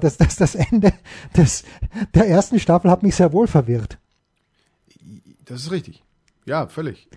das, 0.00 0.16
das, 0.16 0.36
das 0.36 0.54
Ende 0.54 0.92
des, 1.36 1.64
der 2.14 2.28
ersten 2.28 2.58
Staffel 2.60 2.90
hat 2.90 3.02
mich 3.02 3.16
sehr 3.16 3.32
wohl 3.32 3.46
verwirrt. 3.48 3.98
Das 5.44 5.62
ist 5.62 5.70
richtig. 5.72 6.02
Ja, 6.46 6.68
völlig. 6.68 7.08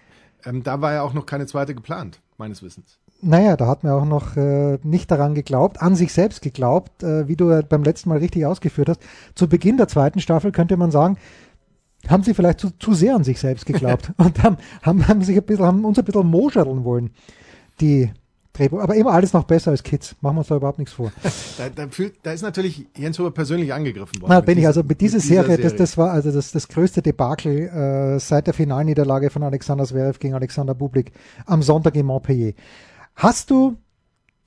Ähm, 0.45 0.63
da 0.63 0.81
war 0.81 0.93
ja 0.93 1.01
auch 1.03 1.13
noch 1.13 1.25
keine 1.25 1.45
zweite 1.45 1.75
geplant, 1.75 2.19
meines 2.37 2.61
Wissens. 2.63 2.97
Naja, 3.21 3.55
da 3.55 3.67
hat 3.67 3.85
man 3.85 3.93
auch 3.93 4.03
noch 4.05 4.35
äh, 4.35 4.79
nicht 4.83 5.09
daran 5.09 5.33
geglaubt, 5.33 5.81
an 5.81 5.95
sich 5.95 6.11
selbst 6.11 6.41
geglaubt, 6.41 7.03
äh, 7.03 7.27
wie 7.29 7.37
du 7.37 7.63
beim 7.63 7.83
letzten 7.83 8.09
Mal 8.09 8.17
richtig 8.17 8.45
ausgeführt 8.45 8.89
hast. 8.89 8.99
Zu 9.33 9.47
Beginn 9.47 9.77
der 9.77 9.87
zweiten 9.87 10.19
Staffel 10.19 10.51
könnte 10.51 10.75
man 10.75 10.91
sagen, 10.91 11.17
haben 12.07 12.23
sie 12.23 12.33
vielleicht 12.33 12.59
zu, 12.59 12.71
zu 12.77 12.93
sehr 12.93 13.15
an 13.15 13.23
sich 13.23 13.39
selbst 13.39 13.65
geglaubt 13.65 14.11
und 14.17 14.41
haben, 14.43 14.57
haben, 14.81 15.07
haben 15.07 15.21
sich 15.21 15.37
ein 15.37 15.43
bisschen, 15.43 15.65
haben 15.65 15.85
uns 15.85 15.97
ein 15.99 16.05
bisschen 16.05 16.27
moscheln 16.27 16.83
wollen, 16.83 17.11
die 17.79 18.11
Drehbuch. 18.53 18.81
Aber 18.81 18.95
immer 18.95 19.11
alles 19.11 19.33
noch 19.33 19.43
besser 19.45 19.71
als 19.71 19.81
Kids. 19.81 20.15
Machen 20.21 20.35
wir 20.35 20.39
uns 20.39 20.47
da 20.47 20.55
überhaupt 20.55 20.79
nichts 20.79 20.93
vor. 20.93 21.11
Da, 21.57 21.69
da, 21.69 21.87
fühlt, 21.87 22.15
da 22.23 22.31
ist 22.31 22.41
natürlich 22.41 22.87
Jens 22.97 23.19
Huber 23.19 23.29
persönlich 23.29 23.71
angegriffen 23.71 24.19
worden. 24.21 24.31
Na, 24.31 24.41
bin 24.41 24.57
ich 24.57 24.65
also 24.65 24.81
mit 24.81 25.01
dieser 25.01 25.17
mit 25.17 25.25
dieser 25.25 25.43
Serie, 25.43 25.57
Das, 25.57 25.75
das 25.75 25.97
war 25.99 26.11
also 26.11 26.31
das, 26.31 26.51
das 26.51 26.67
größte 26.67 27.03
Debakel 27.03 27.67
äh, 27.67 28.19
seit 28.19 28.47
der 28.47 28.55
Finalniederlage 28.55 29.29
von 29.29 29.43
Alexander 29.43 29.85
Zverev 29.85 30.17
gegen 30.17 30.33
Alexander 30.33 30.73
Bublik 30.73 31.11
am 31.45 31.61
Sonntag 31.61 31.95
in 31.95 32.07
Montpellier. 32.07 32.53
Hast 33.15 33.51
du, 33.51 33.77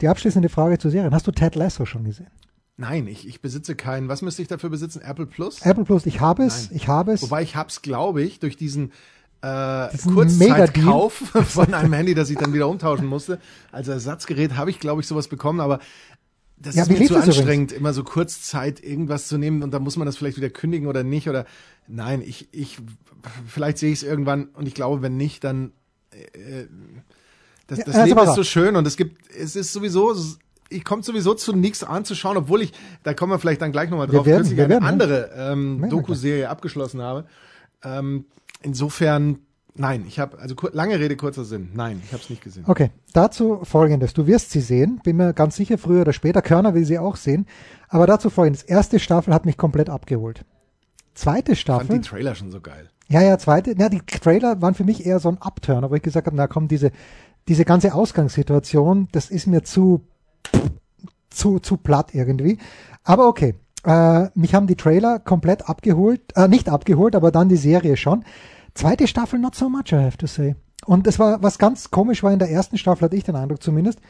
die 0.01 0.09
abschließende 0.09 0.49
Frage 0.49 0.79
zur 0.79 0.91
Serie, 0.91 1.11
hast 1.13 1.29
du 1.29 1.31
Ted 1.31 1.55
Lasso 1.55 1.85
schon 1.85 2.05
gesehen? 2.05 2.31
Nein, 2.79 3.07
ich, 3.07 3.27
ich 3.27 3.41
besitze 3.41 3.75
keinen. 3.75 4.09
Was 4.09 4.21
müsste 4.23 4.43
ich 4.43 4.49
dafür 4.49 4.69
besitzen? 4.71 5.01
Apple 5.01 5.27
Plus? 5.27 5.63
Apple 5.63 5.85
Plus, 5.85 6.05
ich 6.05 6.21
habe 6.21 6.45
es, 6.45 6.69
Nein. 6.69 6.77
ich 6.77 6.89
habe 6.89 7.13
es. 7.13 7.23
Wobei 7.23 7.43
ich 7.43 7.57
hab's, 7.57 7.81
glaube 7.81 8.23
ich, 8.23 8.39
durch 8.39 8.57
diesen 8.57 8.93
äh, 9.41 9.89
Kurzzeitkauf 9.97 11.13
von 11.49 11.73
einem 11.73 11.93
Handy, 11.93 12.15
das 12.15 12.29
ich 12.31 12.37
dann 12.37 12.53
wieder 12.53 12.69
umtauschen 12.69 13.07
musste. 13.07 13.39
Als 13.73 13.89
Ersatzgerät 13.89 14.57
habe 14.57 14.71
ich, 14.71 14.79
glaube 14.79 15.01
ich, 15.01 15.07
sowas 15.07 15.29
bekommen, 15.29 15.61
aber 15.61 15.81
das 16.59 16.75
Ja, 16.75 16.83
ist 16.83 16.89
mir 16.91 16.97
zu 16.97 17.15
das 17.15 17.25
übrigens? 17.25 17.39
anstrengend, 17.39 17.73
immer 17.73 17.93
so 17.93 18.03
Kurzzeit 18.03 18.83
irgendwas 18.83 19.29
zu 19.29 19.39
nehmen 19.39 19.63
und 19.63 19.73
dann 19.73 19.83
muss 19.83 19.97
man 19.97 20.07
das 20.07 20.17
vielleicht 20.17 20.37
wieder 20.39 20.51
kündigen 20.51 20.87
oder 20.89 21.03
nicht 21.03 21.29
oder 21.29 21.45
nein, 21.87 22.23
ich, 22.23 22.49
ich 22.53 22.79
vielleicht 23.47 23.79
sehe 23.79 23.93
ich 23.93 23.99
es 23.99 24.03
irgendwann 24.03 24.47
und 24.55 24.67
ich 24.67 24.75
glaube, 24.75 25.03
wenn 25.03 25.17
nicht, 25.17 25.45
dann 25.45 25.73
äh, 26.13 26.67
das, 27.67 27.81
Ja, 27.81 27.85
das 27.85 27.95
also 27.97 28.15
Leben 28.15 28.29
ist 28.29 28.35
so 28.37 28.45
schön 28.45 28.77
und 28.77 28.87
es 28.87 28.97
gibt, 28.97 29.31
es 29.31 29.55
ist 29.55 29.73
sowieso, 29.73 30.15
ich 30.69 30.85
komme 30.85 31.03
sowieso 31.03 31.35
zu 31.35 31.53
nichts 31.55 31.85
anzuschauen, 31.85 32.37
obwohl 32.37 32.63
ich, 32.63 32.73
da 33.03 33.15
kommen 33.15 33.33
wir 33.33 33.39
vielleicht 33.39 33.63
dann 33.63 33.73
gleich 33.73 33.91
nochmal 33.91 34.09
Wir 34.11 34.17
drauf, 34.19 34.27
werden- 34.27 34.39
kürzlich 34.39 34.57
wir 34.57 34.65
eine 34.65 34.75
werden, 34.75 34.85
ne? 34.85 34.89
andere 34.91 35.31
ähm, 35.37 35.83
wir 35.83 35.89
Doku-Serie 35.89 36.49
abgeschlossen 36.49 37.01
habe. 37.03 37.27
Ähm, 37.85 38.25
insofern, 38.63 39.39
nein, 39.75 40.05
ich 40.09 40.19
habe, 40.19 40.39
also 40.39 40.55
lange 40.73 40.99
Rede, 40.99 41.17
kurzer 41.17 41.45
Sinn. 41.45 41.71
Nein, 41.75 42.01
ich 42.05 42.13
habe 42.13 42.23
es 42.23 42.31
nicht 42.31 42.43
gesehen. 42.43 42.65
Okay, 42.67 42.91
dazu 43.13 43.61
folgendes. 43.63 44.13
Du 44.15 44.27
wirst 44.27 44.51
sie 44.51 44.61
sehen, 44.61 45.01
bin 45.05 45.17
mir 45.17 45.33
ganz 45.35 45.57
sicher, 45.57 45.79
früher 45.79 46.01
oder 46.03 46.13
später. 46.13 46.43
Körner 46.43 46.75
will 46.75 46.85
sie 46.85 46.99
auch 46.99 47.17
sehen. 47.17 47.47
Aber 47.89 48.07
dazu 48.07 48.31
folgendes. 48.31 48.63
Erste 48.63 48.99
Staffel 48.99 49.33
hat 49.33 49.47
mich 49.47 49.57
komplett 49.57 49.89
abgeholt. 49.89 50.45
Zweite 51.15 51.53
Ich 51.53 51.65
fand 51.65 51.83
Staffel. 51.85 51.99
die 52.01 52.09
Trailer 52.09 52.35
schon 52.35 52.51
so 52.51 52.61
geil. 52.61 52.89
Ja, 53.09 53.23
ja, 53.23 53.39
zweite. 53.39 53.75
Ja, 53.79 53.89
die 53.89 54.01
Trailer 54.01 54.61
waren 54.61 54.75
für 54.75 54.83
mich 54.85 55.07
eher 55.07 55.21
so 55.21 55.29
ein 55.29 55.39
Upturn, 55.41 55.89
wo 55.89 55.95
ich 55.95 56.03
gesagt 56.03 56.27
habe, 56.27 56.37
na 56.37 56.49
komm, 56.49 56.67
diese, 56.67 56.91
diese 57.47 57.65
ganze 57.65 57.95
Ausgangssituation, 57.95 59.09
das 59.13 59.31
ist 59.31 59.47
mir 59.47 59.63
zu, 59.63 60.03
zu, 61.31 61.59
zu 61.59 61.77
platt 61.77 62.15
irgendwie. 62.15 62.59
Aber 63.05 63.29
okay. 63.29 63.55
Äh, 63.85 64.31
mich 64.35 64.55
haben 64.55 64.67
die 64.67 64.75
Trailer 64.75 65.21
komplett 65.21 65.69
abgeholt, 65.69 66.21
äh, 66.35 66.49
nicht 66.49 66.69
abgeholt, 66.69 67.15
aber 67.15 67.31
dann 67.31 67.49
die 67.49 67.57
Serie 67.57 67.97
schon. 67.97 68.25
Zweite 68.75 69.07
Staffel 69.07 69.39
not 69.39 69.55
so 69.55 69.69
much, 69.69 69.93
I 69.93 69.97
have 69.97 70.17
to 70.17 70.27
say. 70.27 70.57
Und 70.87 71.07
es 71.07 71.19
war, 71.19 71.43
was 71.43 71.59
ganz 71.59 71.91
komisch 71.91 72.23
war 72.23 72.33
in 72.33 72.41
der 72.41 72.51
ersten 72.51 72.79
Staffel, 72.79 73.05
hatte 73.05 73.17
ich 73.17 73.25
den 73.25 73.37
Eindruck 73.37 73.63
zumindest, 73.63 74.01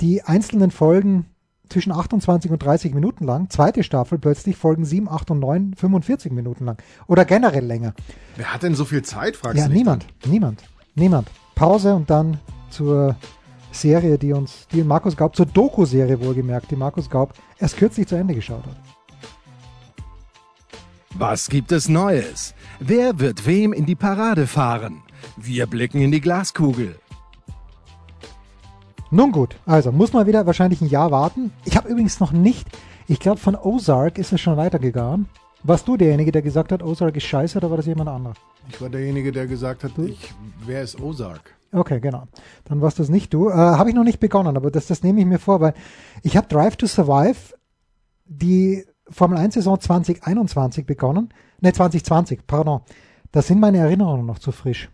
die 0.00 0.22
einzelnen 0.22 0.70
Folgen 0.70 1.26
zwischen 1.68 1.92
28 1.92 2.50
und 2.50 2.62
30 2.62 2.94
Minuten 2.94 3.24
lang. 3.24 3.50
Zweite 3.50 3.82
Staffel 3.82 4.18
plötzlich 4.18 4.56
Folgen 4.56 4.84
7, 4.84 5.08
8 5.08 5.32
und 5.32 5.40
9, 5.40 5.74
45 5.74 6.32
Minuten 6.32 6.64
lang. 6.64 6.80
Oder 7.06 7.24
generell 7.24 7.64
länger. 7.64 7.94
Wer 8.36 8.52
hat 8.52 8.62
denn 8.62 8.74
so 8.74 8.84
viel 8.84 9.02
Zeit, 9.02 9.36
fragst 9.36 9.58
Ja, 9.58 9.64
du 9.64 9.70
dich 9.70 9.78
niemand, 9.78 10.06
niemand, 10.24 10.62
niemand. 10.94 11.28
Pause 11.54 11.94
und 11.94 12.10
dann 12.10 12.38
zur 12.70 13.16
Serie, 13.80 14.18
die 14.18 14.32
uns, 14.32 14.66
die 14.72 14.82
Markus 14.82 15.16
Gaub, 15.16 15.36
zur 15.36 15.46
Doku-Serie 15.46 16.20
wohlgemerkt, 16.20 16.70
die 16.70 16.76
Markus 16.76 17.08
Gaub 17.08 17.34
erst 17.58 17.76
kürzlich 17.76 18.06
zu 18.06 18.16
Ende 18.16 18.34
geschaut 18.34 18.64
hat. 18.64 18.76
Was 21.14 21.48
gibt 21.48 21.72
es 21.72 21.88
Neues? 21.88 22.54
Wer 22.78 23.18
wird 23.18 23.46
wem 23.46 23.72
in 23.72 23.86
die 23.86 23.94
Parade 23.94 24.46
fahren? 24.46 25.02
Wir 25.36 25.66
blicken 25.66 26.00
in 26.00 26.12
die 26.12 26.20
Glaskugel. 26.20 26.96
Nun 29.10 29.32
gut, 29.32 29.56
also 29.64 29.92
muss 29.92 30.12
man 30.12 30.26
wieder 30.26 30.44
wahrscheinlich 30.46 30.82
ein 30.82 30.88
Jahr 30.88 31.10
warten. 31.10 31.52
Ich 31.64 31.76
habe 31.76 31.88
übrigens 31.88 32.20
noch 32.20 32.32
nicht, 32.32 32.68
ich 33.08 33.18
glaube 33.18 33.38
von 33.38 33.54
Ozark 33.54 34.18
ist 34.18 34.32
es 34.32 34.40
schon 34.40 34.56
weitergegangen. 34.56 35.26
Warst 35.62 35.88
du 35.88 35.96
derjenige, 35.96 36.32
der 36.32 36.42
gesagt 36.42 36.70
hat, 36.70 36.82
Ozark 36.82 37.16
ist 37.16 37.24
scheiße 37.24 37.56
oder 37.56 37.70
war 37.70 37.78
das 37.78 37.86
jemand 37.86 38.10
anderer? 38.10 38.34
Ich 38.68 38.80
war 38.80 38.88
derjenige, 38.88 39.32
der 39.32 39.46
gesagt 39.46 39.84
hat, 39.84 39.92
ich, 39.98 40.34
wer 40.66 40.82
ist 40.82 41.00
Ozark? 41.00 41.55
Okay, 41.76 42.00
genau. 42.00 42.24
Dann 42.64 42.80
warst 42.80 42.98
das 42.98 43.10
nicht 43.10 43.34
du. 43.34 43.50
Äh, 43.50 43.52
Habe 43.52 43.90
ich 43.90 43.94
noch 43.94 44.04
nicht 44.04 44.18
begonnen, 44.18 44.56
aber 44.56 44.70
das, 44.70 44.86
das 44.86 45.02
nehme 45.02 45.20
ich 45.20 45.26
mir 45.26 45.38
vor, 45.38 45.60
weil 45.60 45.74
ich 46.22 46.36
habe 46.36 46.48
Drive 46.48 46.76
to 46.76 46.86
Survive 46.86 47.54
die 48.24 48.84
Formel 49.10 49.38
1 49.38 49.54
Saison 49.54 49.78
2021 49.78 50.86
begonnen. 50.86 51.28
Ne, 51.60 51.72
2020, 51.72 52.46
pardon. 52.46 52.80
Da 53.30 53.42
sind 53.42 53.60
meine 53.60 53.78
Erinnerungen 53.78 54.24
noch 54.24 54.38
zu 54.38 54.52
frisch. 54.52 54.88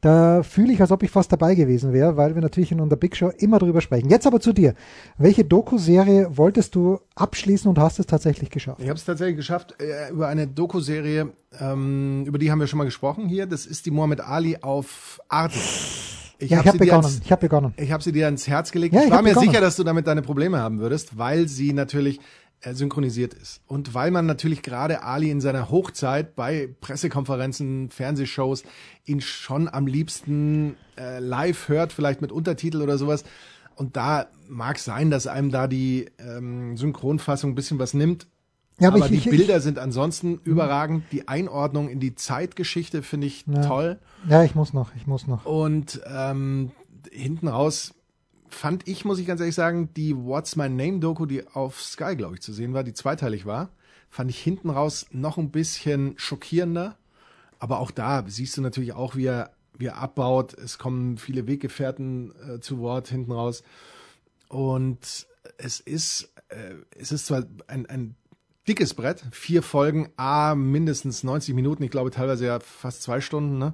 Da 0.00 0.44
fühle 0.44 0.72
ich, 0.72 0.80
als 0.80 0.92
ob 0.92 1.02
ich 1.02 1.10
fast 1.10 1.32
dabei 1.32 1.56
gewesen 1.56 1.92
wäre, 1.92 2.16
weil 2.16 2.36
wir 2.36 2.42
natürlich 2.42 2.70
in 2.70 2.80
unserer 2.80 3.00
Big 3.00 3.16
Show 3.16 3.30
immer 3.36 3.58
drüber 3.58 3.80
sprechen. 3.80 4.08
Jetzt 4.08 4.28
aber 4.28 4.38
zu 4.38 4.52
dir. 4.52 4.74
Welche 5.16 5.44
Doku-Serie 5.44 6.36
wolltest 6.36 6.76
du 6.76 7.00
abschließen 7.16 7.68
und 7.68 7.80
hast 7.80 7.98
es 7.98 8.06
tatsächlich 8.06 8.50
geschafft? 8.50 8.80
Ich 8.80 8.88
habe 8.88 8.96
es 8.96 9.04
tatsächlich 9.04 9.36
geschafft 9.36 9.74
äh, 9.80 10.12
über 10.12 10.28
eine 10.28 10.46
Doku-Serie, 10.46 11.32
ähm, 11.58 12.22
über 12.26 12.38
die 12.38 12.52
haben 12.52 12.60
wir 12.60 12.68
schon 12.68 12.78
mal 12.78 12.84
gesprochen 12.84 13.26
hier. 13.28 13.46
Das 13.46 13.66
ist 13.66 13.86
die 13.86 13.90
Mohammed 13.90 14.20
Ali 14.20 14.58
auf 14.60 15.20
Arte. 15.28 15.58
Ich 16.38 16.50
ja, 16.50 16.58
hab 16.58 16.66
habe 16.66 16.78
sie 16.78 16.84
dir 16.84 16.84
begonnen. 16.86 17.04
ans- 17.04 17.20
Ich 17.24 17.32
habe 17.32 17.40
begonnen. 17.40 17.74
Ich 17.76 17.90
habe 17.92 18.02
sie 18.02 18.12
dir 18.12 18.26
ans 18.26 18.46
Herz 18.46 18.70
gelegt. 18.70 18.94
Ja, 18.94 19.00
ich 19.00 19.06
ich 19.06 19.10
war 19.10 19.18
hab 19.18 19.24
mir 19.24 19.30
begonnen. 19.30 19.48
sicher, 19.50 19.60
dass 19.60 19.76
du 19.76 19.82
damit 19.84 20.06
deine 20.06 20.22
Probleme 20.22 20.58
haben 20.58 20.78
würdest, 20.78 21.18
weil 21.18 21.48
sie 21.48 21.72
natürlich 21.72 22.20
äh, 22.60 22.74
synchronisiert 22.74 23.34
ist. 23.34 23.60
Und 23.66 23.94
weil 23.94 24.10
man 24.10 24.26
natürlich 24.26 24.62
gerade 24.62 25.02
Ali 25.02 25.30
in 25.30 25.40
seiner 25.40 25.70
Hochzeit 25.70 26.34
bei 26.36 26.68
Pressekonferenzen, 26.80 27.90
Fernsehshows 27.90 28.62
ihn 29.04 29.20
schon 29.20 29.68
am 29.68 29.86
liebsten 29.86 30.76
äh, 30.96 31.18
live 31.20 31.68
hört, 31.68 31.92
vielleicht 31.92 32.20
mit 32.20 32.32
Untertitel 32.32 32.82
oder 32.82 32.98
sowas. 32.98 33.24
Und 33.74 33.96
da 33.96 34.26
mag 34.48 34.78
sein, 34.78 35.10
dass 35.10 35.26
einem 35.26 35.50
da 35.50 35.66
die 35.68 36.06
ähm, 36.18 36.76
Synchronfassung 36.76 37.52
ein 37.52 37.54
bisschen 37.54 37.78
was 37.78 37.94
nimmt. 37.94 38.26
Ja, 38.80 38.88
aber 38.88 38.98
ich, 38.98 39.06
die 39.06 39.16
ich, 39.16 39.24
Bilder 39.24 39.60
sind 39.60 39.78
ansonsten 39.78 40.40
überragend. 40.44 41.04
Die 41.10 41.26
Einordnung 41.26 41.88
in 41.88 41.98
die 41.98 42.14
Zeitgeschichte 42.14 43.02
finde 43.02 43.26
ich 43.26 43.44
Ja. 43.46 43.62
toll. 43.62 43.98
Ich, 44.24 44.30
ja, 44.30 44.44
ich 44.44 44.54
muss 44.54 44.72
noch, 44.72 44.94
ich 44.94 45.06
muss 45.06 45.26
noch. 45.26 45.44
Und 45.46 46.00
ähm, 46.06 46.70
hinten 47.10 47.48
raus 47.48 47.94
fand 48.48 48.86
ich, 48.86 49.04
muss 49.04 49.18
ich 49.18 49.26
ganz 49.26 49.40
ehrlich 49.40 49.54
sagen, 49.54 49.90
die 49.94 50.16
What's 50.16 50.56
My 50.56 50.68
Name 50.68 51.00
Doku, 51.00 51.26
die 51.26 51.46
auf 51.46 51.82
Sky, 51.82 52.14
glaube 52.16 52.36
ich, 52.36 52.40
zu 52.40 52.52
sehen 52.52 52.72
war, 52.72 52.84
die 52.84 52.94
zweiteilig 52.94 53.46
war, 53.46 53.70
fand 54.10 54.30
ich 54.30 54.38
hinten 54.38 54.70
raus 54.70 55.06
noch 55.10 55.38
ein 55.38 55.50
bisschen 55.50 56.14
schockierender. 56.16 56.96
Aber 57.58 57.80
auch 57.80 57.90
da 57.90 58.24
siehst 58.26 58.56
du 58.56 58.62
natürlich 58.62 58.92
auch, 58.92 59.16
wie 59.16 59.26
er, 59.26 59.50
wie 59.76 59.86
er 59.86 59.98
abbaut. 59.98 60.54
Es 60.54 60.78
kommen 60.78 61.18
viele 61.18 61.46
Weggefährten 61.46 62.32
äh, 62.48 62.60
zu 62.60 62.78
Wort 62.78 63.08
hinten 63.08 63.32
raus. 63.32 63.64
Und 64.48 65.26
es 65.58 65.80
ist, 65.80 66.32
äh, 66.48 66.74
es 66.96 67.12
ist 67.12 67.26
zwar 67.26 67.44
ein, 67.66 67.86
ein 67.86 68.14
dickes 68.68 68.94
Brett, 68.94 69.24
vier 69.32 69.62
Folgen, 69.62 70.08
a 70.16 70.54
mindestens 70.54 71.24
90 71.24 71.54
Minuten, 71.54 71.82
ich 71.82 71.90
glaube 71.90 72.10
teilweise 72.10 72.46
ja 72.46 72.60
fast 72.60 73.02
zwei 73.02 73.20
Stunden, 73.20 73.58
ne? 73.58 73.72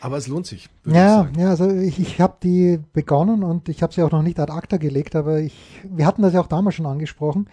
Aber 0.00 0.16
es 0.16 0.28
lohnt 0.28 0.46
sich. 0.46 0.68
ich 0.86 0.92
Ja, 0.92 1.24
sagen. 1.24 1.38
ja, 1.38 1.50
also 1.50 1.68
ich, 1.68 1.98
ich 1.98 2.20
habe 2.20 2.36
die 2.42 2.78
begonnen 2.92 3.42
und 3.42 3.68
ich 3.68 3.82
habe 3.82 3.92
sie 3.92 4.02
auch 4.02 4.12
noch 4.12 4.22
nicht 4.22 4.38
ad 4.38 4.52
acta 4.52 4.76
gelegt, 4.76 5.16
aber 5.16 5.40
ich, 5.40 5.82
wir 5.84 6.06
hatten 6.06 6.22
das 6.22 6.32
ja 6.32 6.40
auch 6.40 6.46
damals 6.46 6.76
schon 6.76 6.86
angesprochen. 6.86 7.48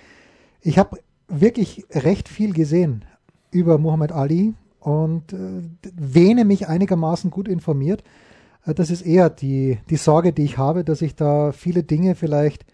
Ich 0.62 0.78
habe 0.78 1.00
wirklich 1.28 1.86
recht 1.92 2.30
viel 2.30 2.54
gesehen 2.54 3.04
über 3.52 3.80
Muhammad 3.80 4.12
Ali 4.12 4.54
und 4.80 5.34
äh, 5.34 5.64
wähne 5.96 6.46
mich 6.46 6.68
einigermaßen 6.68 7.32
gut 7.32 7.48
informiert. 7.48 8.04
Äh, 8.66 8.76
das 8.76 8.92
ist 8.92 9.02
eher 9.02 9.30
die, 9.30 9.80
die 9.90 9.98
Sorge, 9.98 10.32
die 10.32 10.44
ich 10.44 10.58
habe, 10.58 10.84
dass 10.84 11.02
ich 11.02 11.16
da 11.16 11.52
viele 11.52 11.84
Dinge 11.84 12.16
vielleicht 12.16 12.66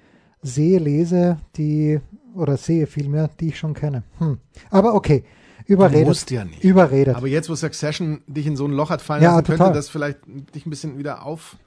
sehe, 0.42 0.78
lese, 0.78 1.38
die 1.56 2.02
oder 2.36 2.58
sehe 2.58 2.88
vielmehr, 2.88 3.30
die 3.40 3.50
ich 3.50 3.58
schon 3.60 3.74
kenne. 3.74 4.04
Hm. 4.20 4.38
Aber 4.70 4.94
okay, 4.96 5.24
überredet. 5.66 6.08
musst 6.08 6.32
ja 6.32 6.46
nicht. 6.46 6.64
Überredet. 6.64 7.16
Aber 7.16 7.28
jetzt, 7.28 7.50
wo 7.50 7.56
Succession 7.56 8.22
dich 8.28 8.48
in 8.48 8.56
so 8.56 8.66
ein 8.66 8.72
Loch 8.72 8.90
hat 8.90 9.02
fallen 9.02 9.24
Ja, 9.24 9.32
lassen, 9.36 9.46
total. 9.46 9.58
könnte 9.68 9.80
das 9.80 9.90
vielleicht 9.90 10.20
dich 10.56 10.66
ein 10.66 10.70
bisschen 10.70 10.98
wieder 10.98 11.26
auf, 11.26 11.58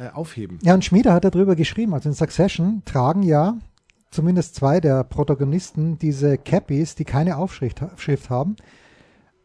äh, 0.00 0.10
aufheben. 0.14 0.58
Ja, 0.62 0.74
und 0.74 0.84
Schmieder 0.84 1.12
hat 1.12 1.24
darüber 1.24 1.56
geschrieben. 1.56 1.94
Also 1.94 2.08
in 2.08 2.14
Succession 2.14 2.82
tragen 2.84 3.22
ja 3.22 3.56
zumindest 4.10 4.54
zwei 4.54 4.80
der 4.80 5.04
Protagonisten 5.04 5.98
diese 5.98 6.36
Cappies, 6.38 6.94
die 6.94 7.04
keine 7.04 7.36
Aufschrift 7.38 7.82
Schrift 7.96 8.30
haben. 8.30 8.56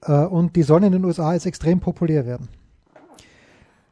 Äh, 0.03 0.25
Und 0.25 0.55
die 0.55 0.63
sollen 0.63 0.83
in 0.83 0.91
den 0.91 1.05
USA 1.05 1.33
jetzt 1.33 1.45
extrem 1.45 1.79
populär 1.79 2.25
werden. 2.25 2.49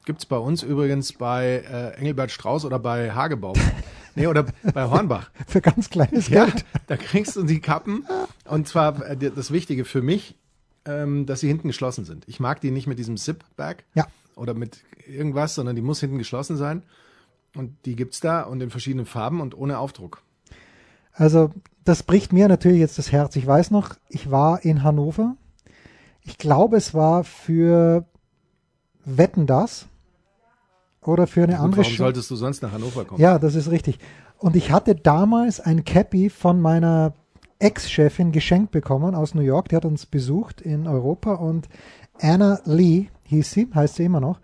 Gibt's 0.05 0.25
bei 0.25 0.37
uns 0.37 0.61
übrigens 0.63 1.13
bei 1.13 1.63
äh, 1.69 1.97
Engelbert 1.97 2.31
Strauß 2.31 2.65
oder 2.65 2.77
bei 2.79 3.11
Hagebaum. 3.11 3.55
nee, 4.15 4.27
oder 4.27 4.45
bei 4.73 4.83
Hornbach. 4.89 5.31
Für 5.47 5.61
ganz 5.61 5.89
kleines 5.89 6.29
Ja, 6.29 6.45
Geld. 6.45 6.65
da 6.87 6.95
kriegst 6.97 7.35
du 7.35 7.43
die 7.43 7.59
Kappen. 7.59 8.05
Und 8.45 8.67
zwar 8.67 9.03
äh, 9.05 9.17
das 9.17 9.51
Wichtige 9.51 9.83
für 9.85 10.01
mich, 10.03 10.35
ähm, 10.85 11.25
dass 11.25 11.39
sie 11.39 11.47
hinten 11.47 11.69
geschlossen 11.69 12.05
sind. 12.05 12.23
Ich 12.27 12.39
mag 12.39 12.61
die 12.61 12.69
nicht 12.71 12.85
mit 12.87 12.99
diesem 12.99 13.17
Zip-Bag 13.17 13.83
Ja. 13.95 14.05
oder 14.35 14.53
mit 14.53 14.79
irgendwas, 15.07 15.55
sondern 15.55 15.75
die 15.75 15.81
muss 15.81 15.99
hinten 15.99 16.19
geschlossen 16.19 16.55
sein. 16.57 16.83
Und 17.55 17.75
die 17.85 17.95
gibt's 17.95 18.19
da 18.19 18.41
und 18.43 18.61
in 18.61 18.69
verschiedenen 18.69 19.05
Farben 19.07 19.41
und 19.41 19.57
ohne 19.57 19.79
Aufdruck. 19.79 20.21
Also 21.13 21.51
das 21.83 22.03
bricht 22.03 22.33
mir 22.33 22.47
natürlich 22.47 22.79
jetzt 22.79 22.97
das 22.99 23.11
Herz. 23.11 23.35
Ich 23.37 23.47
weiß 23.47 23.71
noch, 23.71 23.95
ich 24.09 24.29
war 24.29 24.63
in 24.65 24.83
Hannover. 24.83 25.35
Ich 26.21 26.37
glaube, 26.37 26.77
es 26.77 26.93
war 26.93 27.23
für 27.23 28.05
Wetten 29.05 29.47
das 29.47 29.87
oder 31.07 31.27
für 31.27 31.43
eine 31.43 31.53
Gut, 31.53 31.61
andere 31.61 31.81
warum 31.81 31.91
Show. 31.91 32.03
solltest 32.03 32.31
du 32.31 32.35
sonst 32.35 32.61
nach 32.61 32.71
Hannover 32.71 33.05
kommen? 33.05 33.21
Ja, 33.21 33.39
das 33.39 33.55
ist 33.55 33.69
richtig. 33.71 33.99
Und 34.37 34.55
ich 34.55 34.71
hatte 34.71 34.95
damals 34.95 35.59
ein 35.59 35.83
Cappy 35.85 36.29
von 36.29 36.61
meiner 36.61 37.13
Ex-Chefin 37.59 38.31
geschenkt 38.31 38.71
bekommen 38.71 39.15
aus 39.15 39.33
New 39.33 39.41
York. 39.41 39.69
Die 39.69 39.75
hat 39.75 39.85
uns 39.85 40.05
besucht 40.05 40.61
in 40.61 40.87
Europa 40.87 41.35
und 41.35 41.69
Anna 42.19 42.59
Lee 42.65 43.07
hieß 43.23 43.51
sie, 43.51 43.67
heißt 43.73 43.95
sie 43.95 44.05
immer 44.05 44.19
noch. 44.19 44.39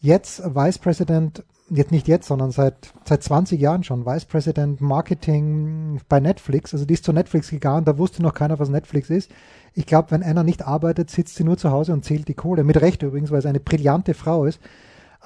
Jetzt 0.00 0.42
Vice 0.54 0.78
President, 0.78 1.44
jetzt 1.70 1.90
nicht 1.90 2.08
jetzt, 2.08 2.28
sondern 2.28 2.50
seit, 2.50 2.92
seit 3.04 3.22
20 3.22 3.60
Jahren 3.60 3.84
schon, 3.84 4.06
Vice 4.06 4.26
President 4.26 4.80
Marketing 4.80 6.00
bei 6.08 6.20
Netflix. 6.20 6.74
Also 6.74 6.84
die 6.84 6.94
ist 6.94 7.04
zu 7.04 7.12
Netflix 7.12 7.50
gegangen, 7.50 7.84
da 7.84 7.98
wusste 7.98 8.22
noch 8.22 8.34
keiner, 8.34 8.58
was 8.58 8.68
Netflix 8.68 9.10
ist. 9.10 9.30
Ich 9.74 9.86
glaube, 9.86 10.10
wenn 10.12 10.22
Anna 10.22 10.44
nicht 10.44 10.66
arbeitet, 10.66 11.10
sitzt 11.10 11.34
sie 11.34 11.44
nur 11.44 11.56
zu 11.56 11.70
Hause 11.70 11.92
und 11.92 12.04
zählt 12.04 12.28
die 12.28 12.34
Kohle. 12.34 12.64
Mit 12.64 12.80
Recht 12.80 13.02
übrigens, 13.02 13.30
weil 13.30 13.42
sie 13.42 13.48
eine 13.48 13.60
brillante 13.60 14.14
Frau 14.14 14.44
ist. 14.44 14.60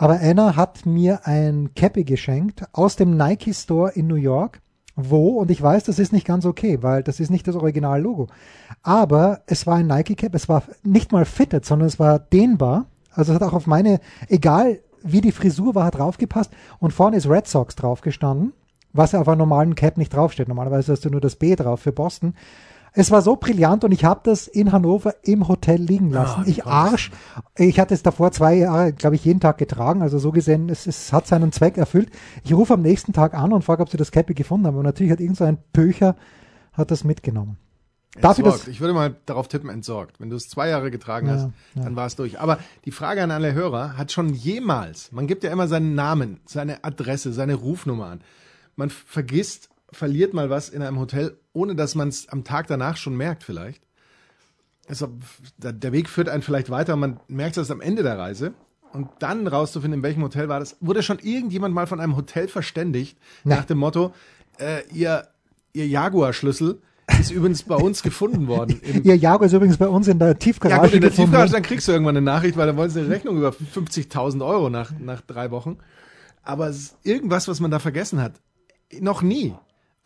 Aber 0.00 0.20
Anna 0.20 0.54
hat 0.54 0.86
mir 0.86 1.26
ein 1.26 1.70
Cappy 1.74 2.04
geschenkt 2.04 2.62
aus 2.72 2.94
dem 2.94 3.16
Nike 3.16 3.52
Store 3.52 3.90
in 3.90 4.06
New 4.06 4.14
York, 4.14 4.60
wo, 4.94 5.40
und 5.40 5.50
ich 5.50 5.60
weiß, 5.60 5.82
das 5.82 5.98
ist 5.98 6.12
nicht 6.12 6.24
ganz 6.24 6.46
okay, 6.46 6.84
weil 6.84 7.02
das 7.02 7.18
ist 7.18 7.30
nicht 7.30 7.48
das 7.48 7.56
Original-Logo. 7.56 8.28
Aber 8.84 9.40
es 9.46 9.66
war 9.66 9.74
ein 9.74 9.88
Nike 9.88 10.14
Cap, 10.14 10.36
es 10.36 10.48
war 10.48 10.62
nicht 10.84 11.10
mal 11.10 11.24
fitted, 11.24 11.64
sondern 11.64 11.88
es 11.88 11.98
war 11.98 12.20
dehnbar. 12.20 12.86
Also 13.10 13.32
es 13.32 13.40
hat 13.40 13.48
auch 13.48 13.54
auf 13.54 13.66
meine, 13.66 13.98
egal 14.28 14.78
wie 15.02 15.20
die 15.20 15.32
Frisur 15.32 15.74
war, 15.74 15.86
hat 15.86 15.98
draufgepasst. 15.98 16.52
Und 16.78 16.92
vorne 16.92 17.16
ist 17.16 17.28
Red 17.28 17.48
Sox 17.48 17.74
draufgestanden, 17.74 18.52
was 18.92 19.10
ja 19.10 19.20
auf 19.20 19.28
einem 19.28 19.38
normalen 19.38 19.74
Cap 19.74 19.96
nicht 19.96 20.14
draufsteht. 20.14 20.46
Normalerweise 20.46 20.92
hast 20.92 21.06
du 21.06 21.10
nur 21.10 21.20
das 21.20 21.34
B 21.34 21.56
drauf 21.56 21.80
für 21.80 21.92
Boston. 21.92 22.34
Es 23.00 23.12
war 23.12 23.22
so 23.22 23.36
brillant 23.36 23.84
und 23.84 23.92
ich 23.92 24.04
habe 24.04 24.22
das 24.24 24.48
in 24.48 24.72
Hannover 24.72 25.14
im 25.22 25.46
Hotel 25.46 25.80
liegen 25.80 26.10
lassen. 26.10 26.40
Ah, 26.40 26.46
wie 26.46 26.50
ich 26.50 26.58
toll. 26.58 26.72
Arsch. 26.72 27.10
Ich 27.56 27.78
hatte 27.78 27.94
es 27.94 28.02
davor 28.02 28.32
zwei 28.32 28.54
Jahre, 28.56 28.92
glaube 28.92 29.14
ich, 29.14 29.24
jeden 29.24 29.38
Tag 29.38 29.56
getragen. 29.56 30.02
Also 30.02 30.18
so 30.18 30.32
gesehen, 30.32 30.68
es, 30.68 30.88
es 30.88 31.12
hat 31.12 31.28
seinen 31.28 31.52
Zweck 31.52 31.78
erfüllt. 31.78 32.10
Ich 32.42 32.52
rufe 32.52 32.74
am 32.74 32.82
nächsten 32.82 33.12
Tag 33.12 33.34
an 33.34 33.52
und 33.52 33.62
frage, 33.62 33.82
ob 33.82 33.88
sie 33.88 33.96
das 33.96 34.10
Cappy 34.10 34.34
gefunden 34.34 34.66
haben. 34.66 34.76
Und 34.76 34.82
natürlich 34.84 35.12
hat 35.12 35.20
irgend 35.20 35.36
so 35.36 35.44
ein 35.44 35.58
Pöcher 35.72 36.16
hat 36.72 36.90
das 36.90 37.04
mitgenommen. 37.04 37.56
Dafür, 38.20 38.46
Entsorgt. 38.46 38.66
dass, 38.66 38.68
ich 38.68 38.80
würde 38.80 38.94
mal 38.94 39.14
darauf 39.26 39.46
tippen, 39.46 39.70
entsorgt. 39.70 40.18
Wenn 40.18 40.28
du 40.28 40.34
es 40.34 40.48
zwei 40.48 40.68
Jahre 40.68 40.90
getragen 40.90 41.28
Ja, 41.28 41.34
hast, 41.34 41.50
ja. 41.76 41.84
dann 41.84 41.94
war 41.94 42.06
es 42.06 42.16
durch. 42.16 42.40
Aber 42.40 42.58
die 42.84 42.90
Frage 42.90 43.22
an 43.22 43.30
alle 43.30 43.52
Hörer, 43.52 43.96
hat 43.96 44.10
schon 44.10 44.34
jemals, 44.34 45.12
man 45.12 45.28
gibt 45.28 45.44
ja 45.44 45.52
immer 45.52 45.68
seinen 45.68 45.94
Namen, 45.94 46.40
seine 46.46 46.82
Adresse, 46.82 47.32
seine 47.32 47.54
Rufnummer 47.54 48.06
an. 48.06 48.22
Man 48.74 48.90
vergisst, 48.90 49.67
verliert 49.92 50.34
mal 50.34 50.50
was 50.50 50.68
in 50.68 50.82
einem 50.82 50.98
Hotel, 50.98 51.38
ohne 51.52 51.74
dass 51.74 51.94
man 51.94 52.08
es 52.08 52.28
am 52.28 52.44
Tag 52.44 52.66
danach 52.66 52.96
schon 52.96 53.16
merkt 53.16 53.44
vielleicht. 53.44 53.82
Also, 54.88 55.08
der 55.58 55.92
Weg 55.92 56.08
führt 56.08 56.28
einen 56.28 56.42
vielleicht 56.42 56.70
weiter, 56.70 56.96
man 56.96 57.20
merkt 57.28 57.52
es 57.52 57.58
erst 57.58 57.70
am 57.70 57.80
Ende 57.80 58.02
der 58.02 58.18
Reise. 58.18 58.54
Und 58.92 59.08
dann 59.18 59.46
rauszufinden, 59.46 60.00
in 60.00 60.02
welchem 60.02 60.22
Hotel 60.22 60.48
war 60.48 60.60
das. 60.60 60.76
Wurde 60.80 61.02
schon 61.02 61.18
irgendjemand 61.18 61.74
mal 61.74 61.86
von 61.86 62.00
einem 62.00 62.16
Hotel 62.16 62.48
verständigt, 62.48 63.18
Nee. 63.44 63.54
nach 63.54 63.66
dem 63.66 63.78
Motto, 63.78 64.14
äh, 64.58 64.80
ihr, 64.94 65.28
ihr 65.74 65.86
Jaguar-Schlüssel 65.86 66.80
ist 67.20 67.30
übrigens 67.30 67.62
bei 67.62 67.74
uns 67.74 68.02
gefunden 68.02 68.46
worden. 68.48 68.80
Ihr 69.04 69.16
Jaguar 69.16 69.46
ist 69.46 69.52
übrigens 69.54 69.78
bei 69.78 69.88
uns 69.88 70.08
in 70.08 70.18
der 70.18 70.28
ja 70.28 70.34
Tiefgarage 70.34 70.82
gut, 70.82 70.92
in 70.94 71.00
der 71.00 71.10
Tiefgarage, 71.10 71.52
dann 71.52 71.62
kriegst 71.62 71.88
du 71.88 71.92
irgendwann 71.92 72.16
eine 72.16 72.24
Nachricht, 72.24 72.56
weil 72.56 72.66
dann 72.66 72.76
wollen 72.76 72.90
sie 72.90 73.00
eine 73.00 73.08
Rechnung 73.08 73.38
über 73.38 73.48
50.000 73.48 74.44
Euro 74.46 74.68
nach, 74.68 74.92
nach 74.98 75.22
drei 75.22 75.50
Wochen. 75.50 75.78
Aber 76.42 76.68
es 76.68 76.76
ist 76.78 76.96
irgendwas, 77.04 77.48
was 77.48 77.60
man 77.60 77.70
da 77.70 77.78
vergessen 77.78 78.20
hat. 78.20 78.34
Noch 79.00 79.22
nie. 79.22 79.54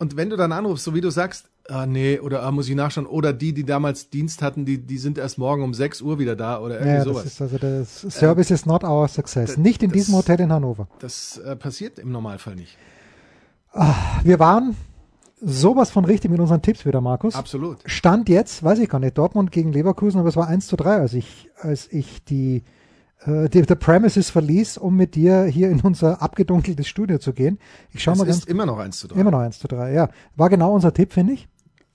Und 0.03 0.17
wenn 0.17 0.29
du 0.29 0.35
dann 0.35 0.51
anrufst, 0.51 0.83
so 0.83 0.93
wie 0.93 0.99
du 0.99 1.09
sagst, 1.11 1.45
ah 1.69 1.85
nee, 1.85 2.19
oder 2.19 2.43
ah, 2.43 2.51
muss 2.51 2.67
ich 2.67 2.75
nachschauen, 2.75 3.05
oder 3.07 3.31
die, 3.31 3.53
die 3.53 3.63
damals 3.63 4.09
Dienst 4.09 4.41
hatten, 4.41 4.65
die, 4.65 4.79
die 4.79 4.97
sind 4.97 5.17
erst 5.17 5.37
morgen 5.37 5.63
um 5.63 5.73
6 5.73 6.01
Uhr 6.01 6.19
wieder 6.19 6.35
da 6.35 6.59
oder 6.59 6.75
irgendwie 6.75 6.93
Ja, 6.97 7.03
sowas. 7.05 7.23
das 7.23 7.33
ist 7.35 7.41
also 7.41 7.57
das 7.57 8.01
Service 8.01 8.51
is 8.51 8.65
not 8.65 8.83
our 8.83 9.07
success. 9.07 9.55
Nicht 9.55 9.81
in 9.81 9.91
das- 9.91 9.95
diesem 9.99 10.15
Hotel 10.15 10.41
in 10.41 10.51
Hannover. 10.51 10.89
das 10.99 11.37
äh, 11.37 11.55
passiert 11.55 11.99
im 11.99 12.11
Normalfall 12.11 12.55
nicht. 12.55 12.77
Wir 14.25 14.39
waren 14.39 14.75
sowas 15.41 15.89
von 15.89 16.03
richtig 16.03 16.29
mit 16.31 16.41
unseren 16.41 16.61
Tipps 16.61 16.85
wieder, 16.85 16.99
Markus. 16.99 17.33
Absolut. 17.35 17.77
Stand 17.85 18.27
jetzt, 18.27 18.61
weiß 18.61 18.79
ich 18.79 18.89
gar 18.89 18.99
nicht, 18.99 19.17
Dortmund 19.17 19.51
gegen 19.53 19.71
Leverkusen, 19.71 20.19
aber 20.19 20.27
es 20.27 20.35
war 20.35 20.49
1 20.49 20.67
zu 20.67 20.75
3, 20.75 20.97
als 20.97 21.13
ich, 21.13 21.49
als 21.61 21.87
ich 21.93 22.25
die, 22.25 22.63
äh, 23.25 23.49
die, 23.49 23.61
die 23.61 23.75
Premises 23.75 24.29
verließ, 24.29 24.77
um 24.77 24.95
mit 24.95 25.15
dir 25.15 25.43
hier 25.43 25.69
in 25.69 25.81
unser 25.81 26.21
abgedunkeltes 26.21 26.87
Studio 26.87 27.17
zu 27.17 27.33
gehen. 27.33 27.59
Ich 27.91 28.03
schau 28.03 28.13
Es 28.13 28.17
mal 28.17 28.25
ganz 28.25 28.39
ist 28.39 28.49
immer 28.49 28.65
noch 28.65 28.79
1 28.79 28.99
zu 28.99 29.07
3. 29.07 29.19
immer 29.19 29.31
noch 29.31 29.39
1 29.39 29.59
zu 29.59 29.67
3, 29.67 29.93
ja. 29.93 30.09
War 30.35 30.49
genau 30.49 30.73
unser 30.73 30.93
Tipp, 30.93 31.13
finde 31.13 31.33
ich. 31.33 31.47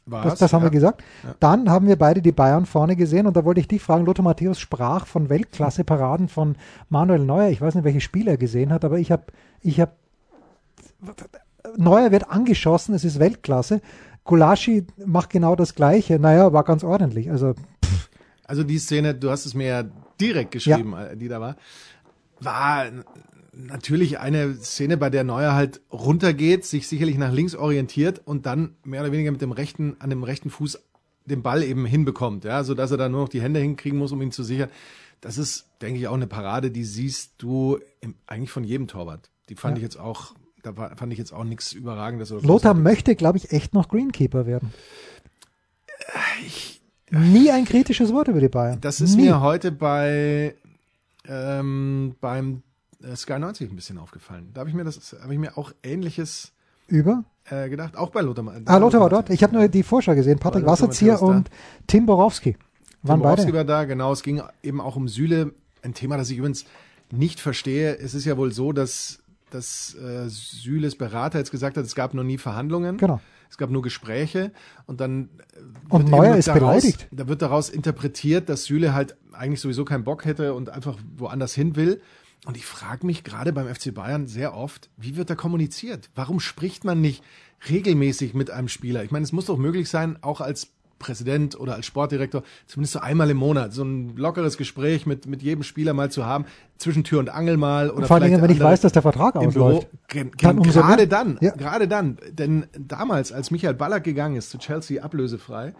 War's? 0.06 0.24
Das, 0.24 0.38
das 0.38 0.52
haben 0.52 0.62
ja. 0.62 0.66
wir 0.66 0.70
gesagt. 0.70 1.02
Ja. 1.22 1.34
Dann 1.40 1.70
haben 1.70 1.86
wir 1.86 1.96
beide 1.96 2.22
die 2.22 2.32
Bayern 2.32 2.66
vorne 2.66 2.96
gesehen 2.96 3.26
und 3.26 3.36
da 3.36 3.44
wollte 3.44 3.60
ich 3.60 3.68
dich 3.68 3.82
fragen, 3.82 4.06
Lothar 4.06 4.24
Matthäus 4.24 4.58
sprach 4.58 5.06
von 5.06 5.28
Weltklasse-Paraden 5.28 6.28
von 6.28 6.56
Manuel 6.88 7.24
Neuer. 7.24 7.50
Ich 7.50 7.60
weiß 7.60 7.74
nicht, 7.74 7.84
welche 7.84 8.00
Spiele 8.00 8.32
er 8.32 8.38
gesehen 8.38 8.72
hat, 8.72 8.84
aber 8.84 8.98
ich 8.98 9.12
habe, 9.12 9.24
ich 9.60 9.80
habe, 9.80 9.92
Neuer 11.76 12.10
wird 12.10 12.30
angeschossen, 12.30 12.94
es 12.94 13.04
ist 13.04 13.18
Weltklasse. 13.18 13.82
Gulaschi 14.24 14.86
macht 15.04 15.30
genau 15.30 15.56
das 15.56 15.74
Gleiche. 15.74 16.18
Naja, 16.18 16.52
war 16.52 16.64
ganz 16.64 16.84
ordentlich. 16.84 17.30
Also, 17.30 17.54
Also 18.44 18.64
die 18.64 18.78
Szene, 18.78 19.14
du 19.14 19.30
hast 19.30 19.44
es 19.44 19.54
mir 19.54 19.66
ja 19.66 19.84
direkt 20.20 20.50
geschrieben, 20.52 20.94
äh, 20.94 21.16
die 21.16 21.28
da 21.28 21.40
war, 21.40 21.56
war 22.40 22.86
natürlich 23.52 24.18
eine 24.18 24.54
Szene, 24.56 24.96
bei 24.96 25.10
der 25.10 25.24
Neuer 25.24 25.52
halt 25.54 25.80
runtergeht, 25.92 26.64
sich 26.64 26.86
sicherlich 26.86 27.18
nach 27.18 27.32
links 27.32 27.54
orientiert 27.54 28.20
und 28.24 28.46
dann 28.46 28.76
mehr 28.84 29.00
oder 29.02 29.12
weniger 29.12 29.32
mit 29.32 29.40
dem 29.42 29.52
rechten, 29.52 29.96
an 29.98 30.10
dem 30.10 30.22
rechten 30.22 30.50
Fuß 30.50 30.80
den 31.24 31.42
Ball 31.42 31.62
eben 31.62 31.84
hinbekommt, 31.84 32.44
ja, 32.44 32.62
so 32.64 32.74
dass 32.74 32.90
er 32.90 32.96
da 32.96 33.08
nur 33.08 33.22
noch 33.22 33.28
die 33.28 33.42
Hände 33.42 33.60
hinkriegen 33.60 33.98
muss, 33.98 34.12
um 34.12 34.22
ihn 34.22 34.32
zu 34.32 34.42
sichern. 34.44 34.70
Das 35.20 35.36
ist, 35.36 35.66
denke 35.82 35.98
ich, 35.98 36.06
auch 36.08 36.14
eine 36.14 36.28
Parade, 36.28 36.70
die 36.70 36.84
siehst 36.84 37.32
du 37.38 37.80
im, 38.00 38.14
eigentlich 38.26 38.50
von 38.52 38.62
jedem 38.64 38.86
Torwart. 38.86 39.30
Die 39.48 39.56
fand 39.56 39.76
Ja. 39.76 39.78
ich 39.78 39.82
jetzt 39.82 39.98
auch, 39.98 40.34
da 40.62 40.76
war, 40.76 40.96
fand 40.96 41.12
ich 41.12 41.18
jetzt 41.18 41.32
auch 41.32 41.42
nichts 41.44 41.72
Überragendes. 41.72 42.30
Oder 42.30 42.46
Lothar 42.46 42.74
möchte, 42.74 43.16
glaube 43.16 43.36
ich, 43.38 43.50
echt 43.50 43.74
noch 43.74 43.88
Greenkeeper 43.88 44.46
werden. 44.46 44.72
Nie 47.10 47.50
ein 47.50 47.64
kritisches 47.64 48.12
Wort 48.12 48.28
über 48.28 48.40
die 48.40 48.48
Bayern. 48.48 48.80
Das 48.80 49.00
ist 49.00 49.16
Nie. 49.16 49.26
mir 49.26 49.40
heute 49.40 49.72
bei 49.72 50.54
ähm, 51.26 52.14
beim 52.20 52.62
äh, 53.02 53.14
Sky 53.16 53.38
90 53.38 53.70
ein 53.70 53.76
bisschen 53.76 53.98
aufgefallen. 53.98 54.50
Da 54.54 54.60
habe 54.60 54.70
ich 54.70 54.76
mir 54.76 54.84
das 54.84 55.16
habe 55.22 55.32
ich 55.32 55.38
mir 55.38 55.56
auch 55.56 55.72
ähnliches 55.82 56.52
Über? 56.86 57.24
äh, 57.50 57.68
gedacht, 57.68 57.96
auch 57.96 58.10
bei 58.10 58.20
Lothar. 58.20 58.44
Ah, 58.66 58.76
Lothar 58.78 59.00
war 59.00 59.10
dort. 59.10 59.30
Ich 59.30 59.42
habe 59.42 59.54
nur 59.54 59.68
die 59.68 59.82
Vorschau 59.82 60.14
gesehen. 60.14 60.38
Patrick 60.38 60.64
Lothar 60.64 60.88
da? 60.88 61.16
und 61.16 61.50
Tim 61.86 62.06
Borowski 62.06 62.56
waren 63.02 63.20
Borowski 63.20 63.46
beide. 63.46 63.56
war 63.58 63.64
da, 63.64 63.84
genau. 63.84 64.12
Es 64.12 64.22
ging 64.22 64.42
eben 64.62 64.80
auch 64.80 64.96
um 64.96 65.08
Süle, 65.08 65.52
ein 65.82 65.94
Thema, 65.94 66.16
das 66.16 66.30
ich 66.30 66.38
übrigens 66.38 66.64
nicht 67.10 67.40
verstehe. 67.40 67.96
Es 67.96 68.14
ist 68.14 68.24
ja 68.24 68.36
wohl 68.36 68.52
so, 68.52 68.72
dass 68.72 69.20
dass 69.50 69.94
äh, 69.94 70.28
Süles 70.28 70.96
Berater 70.96 71.38
jetzt 71.38 71.50
gesagt 71.50 71.76
hat, 71.76 71.84
es 71.84 71.94
gab 71.94 72.14
noch 72.14 72.24
nie 72.24 72.38
Verhandlungen. 72.38 72.96
Genau. 72.96 73.20
Es 73.50 73.56
gab 73.56 73.70
nur 73.70 73.82
Gespräche 73.82 74.52
und 74.86 75.00
dann 75.00 75.30
Und 75.88 76.02
wird 76.02 76.10
Neuer 76.10 76.36
ist 76.36 76.52
beleidigt. 76.52 77.08
Da 77.10 77.28
wird 77.28 77.42
daraus 77.42 77.70
interpretiert, 77.70 78.48
dass 78.48 78.64
Süle 78.64 78.92
halt 78.92 79.16
eigentlich 79.32 79.60
sowieso 79.60 79.84
keinen 79.84 80.04
Bock 80.04 80.24
hätte 80.24 80.54
und 80.54 80.68
einfach 80.68 80.98
woanders 81.16 81.54
hin 81.54 81.76
will. 81.76 82.02
Und 82.46 82.56
ich 82.56 82.66
frage 82.66 83.06
mich 83.06 83.24
gerade 83.24 83.52
beim 83.52 83.72
FC 83.72 83.92
Bayern 83.92 84.26
sehr 84.26 84.54
oft, 84.54 84.90
wie 84.96 85.16
wird 85.16 85.30
da 85.30 85.34
kommuniziert? 85.34 86.10
Warum 86.14 86.40
spricht 86.40 86.84
man 86.84 87.00
nicht 87.00 87.24
regelmäßig 87.68 88.34
mit 88.34 88.50
einem 88.50 88.68
Spieler? 88.68 89.02
Ich 89.02 89.10
meine, 89.10 89.24
es 89.24 89.32
muss 89.32 89.46
doch 89.46 89.58
möglich 89.58 89.88
sein, 89.88 90.22
auch 90.22 90.40
als 90.40 90.72
Präsident 90.98 91.58
oder 91.58 91.74
als 91.74 91.86
Sportdirektor, 91.86 92.42
zumindest 92.66 92.94
so 92.94 93.00
einmal 93.00 93.30
im 93.30 93.36
Monat, 93.36 93.72
so 93.72 93.82
ein 93.84 94.16
lockeres 94.16 94.56
Gespräch 94.56 95.06
mit, 95.06 95.26
mit 95.26 95.42
jedem 95.42 95.62
Spieler 95.62 95.94
mal 95.94 96.10
zu 96.10 96.26
haben, 96.26 96.44
zwischen 96.78 97.04
Tür 97.04 97.18
und 97.20 97.28
Angel 97.28 97.56
mal 97.56 97.90
oder 97.90 98.06
Vor 98.06 98.16
allem, 98.16 98.40
wenn 98.42 98.50
ich 98.50 98.60
weiß, 98.60 98.80
dass 98.80 98.92
der 98.92 99.02
Vertrag 99.02 99.34
Büro. 99.34 99.46
ausläuft. 99.48 99.88
Gen- 100.08 100.30
Dann 100.40 100.62
Gerade 100.62 101.06
dann, 101.08 101.38
Ja. 101.40 101.50
gerade 101.52 101.88
dann, 101.88 102.18
denn 102.30 102.66
damals, 102.78 103.32
als 103.32 103.50
Michael 103.50 103.74
Ballack 103.74 104.04
gegangen 104.04 104.36
ist 104.36 104.50
zu 104.50 104.58
Chelsea 104.58 105.02
ablösefrei, 105.02 105.74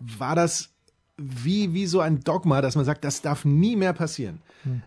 war 0.00 0.34
das 0.34 0.71
wie, 1.16 1.74
wie 1.74 1.86
so 1.86 2.00
ein 2.00 2.20
Dogma, 2.20 2.62
dass 2.62 2.74
man 2.74 2.84
sagt, 2.84 3.04
das 3.04 3.22
darf 3.22 3.44
nie 3.44 3.76
mehr 3.76 3.92
passieren. 3.92 4.40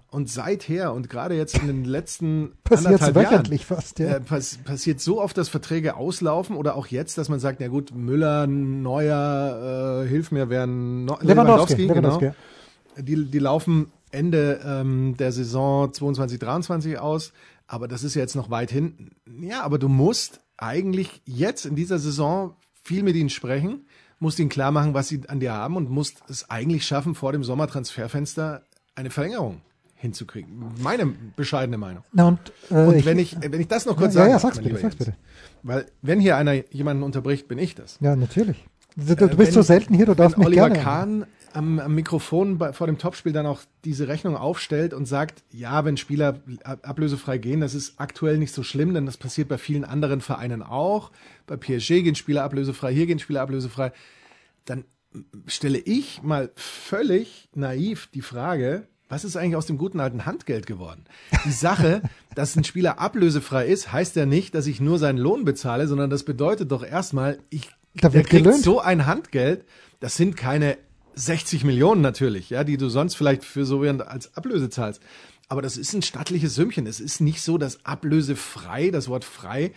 Und 0.10 0.30
seither 0.30 0.94
und 0.94 1.10
gerade 1.10 1.36
jetzt 1.36 1.58
in 1.58 1.68
den 1.68 1.84
letzten 1.84 2.54
Passiert 2.64 3.02
anderthalb 3.02 3.16
wöchentlich 3.16 3.70
Jahren, 3.70 3.82
fast, 3.82 4.00
ja. 4.00 4.16
äh, 4.16 4.20
pass, 4.22 4.58
passiert 4.64 5.02
so 5.02 5.22
oft, 5.22 5.38
dass 5.38 5.50
Verträge 5.50 5.98
auslaufen 5.98 6.56
oder 6.56 6.76
auch 6.76 6.88
jetzt, 6.88 7.18
dass 7.18 7.28
man 7.28 7.40
sagt, 7.40 7.60
na 7.60 7.68
gut, 7.68 7.94
Müller, 7.94 8.48
Neuer, 8.48 10.04
äh, 10.04 10.08
hilf 10.08 10.32
mir, 10.32 10.50
wer 10.50 10.66
no 10.66 11.18
Lewandowski, 11.22 11.28
Lewandowski, 11.28 11.88
genau. 11.88 12.20
Lewandowski. 12.20 12.32
Die, 12.98 13.26
die 13.26 13.40
laufen 13.40 13.92
Ende 14.12 14.62
ähm, 14.66 15.16
der 15.18 15.34
Saison 15.34 15.92
22, 15.92 16.40
23 16.40 16.98
aus, 16.98 17.34
aber 17.68 17.90
das 17.90 18.04
ist 18.04 18.16
ja 18.16 18.22
jetzt 18.22 18.36
noch 18.36 18.50
weit 18.50 18.72
hinten. 18.72 19.12
Ja, 19.42 19.64
aber 19.64 19.78
du 19.78 19.90
musst 19.90 20.40
eigentlich 20.56 21.22
jetzt 21.26 21.66
in 21.66 21.76
dieser 21.76 22.00
Saison 22.00 22.56
viel 22.82 23.04
mit 23.04 23.18
ihnen 23.18 23.30
sprechen, 23.30 23.85
musst 24.19 24.39
ihnen 24.39 24.49
klar 24.49 24.71
machen, 24.71 24.93
was 24.93 25.08
sie 25.08 25.21
an 25.28 25.39
dir 25.39 25.54
haben 25.54 25.75
und 25.75 25.89
musst 25.89 26.23
es 26.30 26.49
eigentlich 26.49 26.86
schaffen, 26.86 27.15
vor 27.15 27.32
dem 27.32 27.43
Sommertransferfenster 27.43 28.62
eine 28.95 29.10
Verlängerung 29.10 29.62
hinzukriegen. 29.95 30.71
Meine 30.82 31.06
bescheidene 31.36 31.78
Meinung. 31.78 32.04
Na 32.13 32.28
und, 32.30 32.39
äh, 32.69 32.73
Und 32.75 33.06
wenn 33.06 33.19
ich, 33.19 33.36
wenn 33.41 33.60
ich 33.60 33.67
das 33.67 33.86
noch 33.86 33.97
kurz 33.97 34.13
ja, 34.13 34.21
sagen 34.21 34.30
ja, 34.32 34.36
darf, 34.36 34.41
sag's 34.43 34.60
bitte, 34.60 34.78
sag's 34.80 34.95
bitte. 34.95 35.13
Weil 35.63 35.86
wenn 36.01 36.19
hier 36.19 36.38
einer 36.38 36.54
jemanden 36.71 37.04
unterbricht, 37.04 37.47
bin 37.47 37.58
ich 37.58 37.75
das. 37.75 37.97
Ja, 38.01 38.15
natürlich. 38.15 38.63
Du, 38.95 39.15
du 39.15 39.25
Äh, 39.25 39.28
bist 39.30 39.39
wenn- 39.39 39.51
so 39.54 39.62
selten 39.62 39.93
hier, 39.93 40.06
du 40.06 40.13
darfst 40.15 40.38
mich 40.38 40.47
Oliver 40.47 40.69
gerne. 40.69 40.84
Kahn 40.84 41.25
am, 41.56 41.80
am 41.80 41.96
Mikrofon 41.96 42.58
bei, 42.58 42.74
vor 42.74 42.88
dem 42.88 42.98
Topspiel 42.98 43.32
dann 43.34 43.46
auch 43.46 43.62
diese 43.84 44.08
Rechnung 44.08 44.36
aufstellt 44.36 44.94
und 44.94 45.06
sagt, 45.06 45.44
ja, 45.52 45.86
wenn 45.86 45.98
Spieler 45.98 46.39
ab- 46.63 46.80
ablösefrei 46.88 47.38
gehen, 47.38 47.62
das 47.62 47.74
ist 47.74 47.94
aktuell 48.00 48.38
nicht 48.38 48.54
so 48.54 48.62
schlimm, 48.63 48.94
denn 48.94 49.06
das 49.06 49.18
passiert 49.18 49.48
bei 49.48 49.58
vielen 49.58 49.84
anderen 49.86 50.22
Vereinen 50.22 50.62
auch. 50.62 51.12
Bei 51.48 51.56
PSG 51.58 52.04
gehen 52.04 52.15
Spieler 52.15 52.44
ablösefrei, 52.44 52.94
hier 52.94 53.06
gehen 53.06 53.20
Spieler 53.20 53.41
ablösefrei. 53.41 53.91
Dann 54.65 54.84
stelle 55.48 55.78
ich 55.80 56.22
mal 56.24 56.52
völlig 56.56 57.50
naiv 57.56 58.10
die 58.13 58.22
Frage, 58.22 58.88
was 59.08 59.24
ist 59.24 59.38
eigentlich 59.38 59.56
aus 59.56 59.68
dem 59.68 59.78
guten 59.78 60.00
alten 60.00 60.26
Handgeld 60.26 60.65
geworden? 60.65 61.06
Die 61.46 61.52
Sache, 61.52 62.02
dass 62.36 62.56
ein 62.56 62.63
Spieler 62.63 63.00
ablösefrei 63.00 63.68
ist, 63.68 63.91
heißt 63.91 64.15
ja 64.15 64.26
nicht, 64.26 64.56
dass 64.56 64.68
ich 64.68 64.82
nur 64.82 64.98
seinen 65.00 65.20
Lohn 65.20 65.46
bezahle, 65.46 65.88
sondern 65.88 66.10
das 66.10 66.24
bedeutet 66.24 66.72
doch 66.72 66.84
erstmal, 66.84 67.38
ich 67.50 67.70
Da 67.94 68.10
der 68.10 68.24
kriegt 68.24 68.44
gelöhnt. 68.44 68.63
so 68.63 68.80
ein 68.82 69.06
Handgeld, 69.06 69.63
das 70.00 70.18
sind 70.18 70.36
keine 70.36 70.78
60 71.15 71.63
Millionen 71.63 72.01
natürlich, 72.01 72.49
ja, 72.49 72.63
die 72.63 72.78
du 72.78 72.89
sonst 72.89 73.15
vielleicht 73.15 73.43
für 73.43 73.65
so 73.65 73.82
während 73.82 74.06
als 74.06 74.36
Ablöse 74.36 74.69
zahlst. 74.69 75.01
Aber 75.47 75.62
das 75.62 75.78
ist 75.78 75.93
ein 75.93 76.01
stattliches 76.01 76.56
Sümmchen. 76.56 76.88
Es 76.88 76.99
ist 76.99 77.21
nicht 77.21 77.41
so, 77.41 77.58
dass 77.58 77.86
ablösefrei, 77.86 78.89
das 78.89 79.08
Wort 79.08 79.23
frei, 79.23 79.71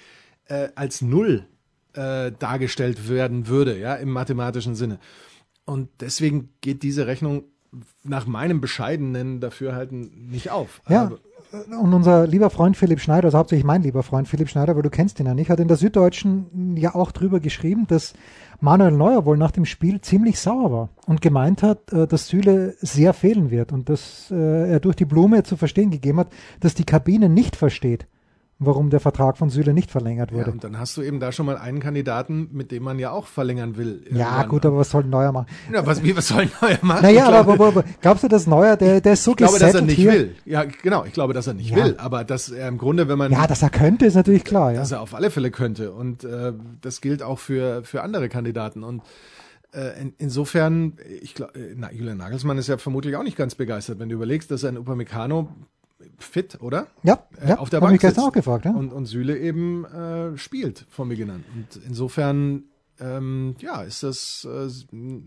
äh, 0.47 0.69
als 0.75 1.03
Null 1.03 1.47
äh, 1.95 2.33
dargestellt 2.39 3.09
werden 3.09 3.49
würde, 3.49 3.79
ja, 3.79 3.95
im 3.95 4.11
mathematischen 4.11 4.75
Sinne. 4.75 4.99
Und 5.65 5.89
deswegen 6.01 6.51
geht 6.61 6.83
diese 6.83 7.07
Rechnung 7.07 7.45
nach 8.03 8.27
meinem 8.27 8.61
bescheidenen 8.61 9.41
Dafürhalten 9.41 10.29
nicht 10.31 10.51
auf. 10.51 10.81
Ja, 10.89 11.03
Aber- 11.03 11.19
und 11.51 11.95
unser 11.95 12.27
lieber 12.27 12.51
Freund 12.51 12.77
Philipp 12.77 13.01
Schneider, 13.01 13.27
also 13.27 13.39
hauptsächlich 13.39 13.65
mein 13.65 13.83
lieber 13.83 14.03
Freund 14.03 14.29
Philipp 14.29 14.51
Schneider, 14.51 14.77
weil 14.77 14.83
du 14.83 14.91
kennst 14.91 15.19
ihn 15.19 15.27
ja 15.27 15.35
nicht, 15.35 15.49
hat 15.49 15.61
in 15.61 15.69
der 15.69 15.79
Süddeutschen 15.79 16.77
ja 16.77 16.95
auch 16.95 17.11
drüber 17.11 17.41
geschrieben, 17.41 17.87
dass 17.87 18.13
Manuel 18.61 18.93
Neuer 18.93 19.25
wohl 19.25 19.37
nach 19.37 19.53
dem 19.53 19.65
Spiel 19.65 20.01
ziemlich 20.01 20.41
sauer 20.41 20.73
war 20.73 20.89
und 21.07 21.21
gemeint 21.21 21.63
hat, 21.63 21.93
äh, 21.93 22.07
dass 22.07 22.29
Süle 22.29 22.75
sehr 22.81 23.15
fehlen 23.15 23.51
wird 23.51 23.73
und 23.73 23.89
dass 23.89 24.31
äh, 24.31 24.73
er 24.73 24.81
durch 24.81 24.97
die 24.97 25.05
Blume 25.05 25.45
zu 25.45 25.57
verstehen 25.57 25.91
gegeben 25.91 26.19
hat, 26.19 26.29
dass 26.61 26.75
die 26.75 26.85
Kabine 26.85 27.29
nicht 27.29 27.55
versteht, 27.55 28.07
warum 28.61 28.91
der 28.91 28.99
Vertrag 29.01 29.37
von 29.39 29.51
Süle 29.51 29.73
nicht 29.73 29.91
verlängert 29.91 30.31
ja, 30.33 30.39
wurde. 30.39 30.51
und 30.51 30.65
dann 30.65 30.79
hast 30.79 30.97
du 30.97 31.03
eben 31.03 31.21
da 31.21 31.31
schon 31.31 31.47
mal 31.47 31.57
einen 31.57 31.79
Kandidaten, 31.81 32.49
mit 32.53 32.73
dem 32.73 32.83
man 32.83 32.99
ja 32.99 33.11
auch 33.13 33.27
verlängern 33.27 33.77
will. 33.77 34.05
Ja, 34.11 34.43
gut, 34.45 34.67
aber 34.67 34.79
was 34.79 34.91
soll 34.91 35.05
Neuer 35.05 35.31
machen? 35.31 35.47
Ja, 35.73 35.87
was, 35.87 36.03
wie, 36.03 36.17
was 36.17 36.27
soll 36.29 36.49
Neuer 36.61 36.79
machen? 36.83 37.03
Naja, 37.03 37.29
glaube- 37.29 37.53
aber, 37.53 37.53
aber, 37.53 37.67
aber 37.69 37.85
glaubst 38.01 38.25
du, 38.25 38.29
dass 38.29 38.47
Neuer, 38.49 38.77
der, 38.77 39.01
der 39.01 39.13
ist 39.13 39.23
so 39.25 39.31
Ich 39.33 39.37
glaube, 39.37 39.59
dass 39.61 39.75
er 39.75 39.83
nicht 39.83 39.95
hier? 39.97 40.13
will. 40.13 40.35
Ja, 40.45 40.65
genau. 40.65 41.05
Ich 41.05 41.13
glaube, 41.13 41.35
dass 41.35 41.47
er 41.47 41.55
nicht 41.55 41.71
Ja. 41.71 41.77
will. 41.77 41.95
Aber 41.99 42.25
dass 42.25 42.49
er 42.51 42.67
im 42.69 42.79
Grunde, 42.79 43.07
wenn 43.09 43.19
man, 43.19 43.31
Ja, 43.31 43.47
dass 43.47 43.63
er 43.63 43.71
könnte, 43.71 44.07
ist 44.07 44.15
natürlich 44.17 44.43
klar. 44.45 44.73
Ja. 44.73 44.81
dass 44.81 44.91
er 44.93 45.01
auf 45.03 45.15
alle 45.15 45.31
Fälle 45.31 45.51
könnte. 45.53 45.93
Und 45.93 46.25
äh, 46.25 46.53
das 46.81 47.01
gilt 47.01 47.23
auch 47.23 47.39
für 47.39 47.85
für 47.85 48.03
andere 48.03 48.29
Kandidaten. 48.29 48.83
Und 48.83 49.03
äh, 49.73 50.01
in, 50.01 50.15
insofern, 50.19 50.95
ich 51.23 51.35
glaube, 51.35 51.53
na, 51.77 51.93
Julian 51.93 52.17
Nagelsmann 52.19 52.59
ist 52.59 52.67
ja 52.69 52.77
vermutlich 52.79 53.15
auch 53.17 53.23
nicht 53.23 53.37
ganz 53.37 53.55
begeistert, 53.55 53.99
wenn 54.01 54.09
du 54.09 54.17
überlegst, 54.17 54.51
dass 54.51 54.63
er 54.65 54.71
ein 54.71 54.79
Upamecano 54.79 55.49
fit, 56.19 56.59
oder? 56.61 56.87
Ja, 57.03 57.19
Äh, 57.41 57.51
ja, 57.51 57.59
auf 57.59 57.71
der 57.71 57.81
Bank 57.81 57.93
mich 57.93 58.01
gestern 58.01 58.23
sitzt. 58.23 58.29
auch 58.29 58.33
gefragt. 58.33 58.65
Ja. 58.65 58.73
Und, 58.73 58.93
und 58.93 59.07
Süle 59.07 59.39
eben 59.39 59.85
äh, 59.85 60.37
spielt, 60.39 60.87
von 60.91 61.09
Beginn 61.09 61.31
an. 61.31 61.45
Und 61.57 61.81
insofern, 61.87 62.65
ähm, 63.01 63.55
ja, 63.61 63.83
ist 63.83 64.03
das 64.03 64.47
äh, 64.51 64.69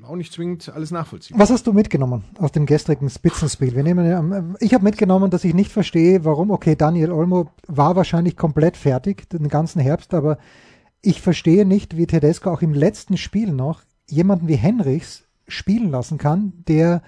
auch 0.06 0.16
nicht 0.16 0.34
zwingend 0.34 0.70
alles 0.74 0.92
nachvollziehbar. 0.92 1.40
Was 1.42 1.50
hast 1.50 1.68
du 1.68 1.74
mitgenommen 1.74 2.24
aus 2.38 2.52
dem 2.52 2.66
gestrigen 2.66 3.10
Spitzenspiel? 3.10 3.76
Wir 3.76 3.84
nehmen 3.84 4.12
am- 4.14 4.58
ich 4.60 4.74
habe 4.74 4.84
mitgenommen, 4.84 5.30
dass 5.32 5.44
ich 5.44 5.54
nicht 5.54 5.72
verstehe, 5.72 6.24
warum, 6.26 6.52
okay, 6.52 6.76
Daniel 6.76 7.12
Olmo 7.12 7.50
war 7.68 7.96
wahrscheinlich 7.96 8.36
komplett 8.38 8.78
fertig 8.78 9.30
den 9.30 9.48
ganzen 9.50 9.80
Herbst, 9.82 10.14
aber 10.14 10.38
ich 11.02 11.22
verstehe 11.22 11.66
nicht, 11.66 11.98
wie 11.98 12.08
Tedesco 12.08 12.52
auch 12.52 12.62
im 12.62 12.74
letzten 12.74 13.18
Spiel 13.18 13.52
noch 13.52 13.82
jemanden 14.10 14.48
wie 14.48 14.56
Henrichs 14.56 15.24
spielen 15.48 15.90
lassen 15.92 16.18
kann, 16.18 16.54
der 16.68 17.02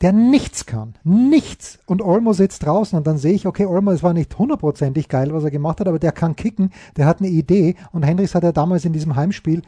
der 0.00 0.12
nichts 0.12 0.66
kann. 0.66 0.94
Nichts. 1.02 1.78
Und 1.86 2.02
Olmo 2.02 2.32
sitzt 2.32 2.64
draußen 2.64 2.96
und 2.96 3.06
dann 3.06 3.18
sehe 3.18 3.32
ich, 3.32 3.46
okay, 3.46 3.66
Olmo, 3.66 3.90
es 3.90 4.02
war 4.02 4.12
nicht 4.12 4.38
hundertprozentig 4.38 5.08
geil, 5.08 5.32
was 5.32 5.44
er 5.44 5.50
gemacht 5.50 5.80
hat, 5.80 5.88
aber 5.88 5.98
der 5.98 6.12
kann 6.12 6.36
kicken, 6.36 6.70
der 6.96 7.06
hat 7.06 7.20
eine 7.20 7.28
Idee 7.28 7.74
und 7.92 8.04
Henrichs 8.04 8.34
hat 8.34 8.44
ja 8.44 8.52
damals 8.52 8.84
in 8.84 8.92
diesem 8.92 9.16
Heimspiel 9.16 9.62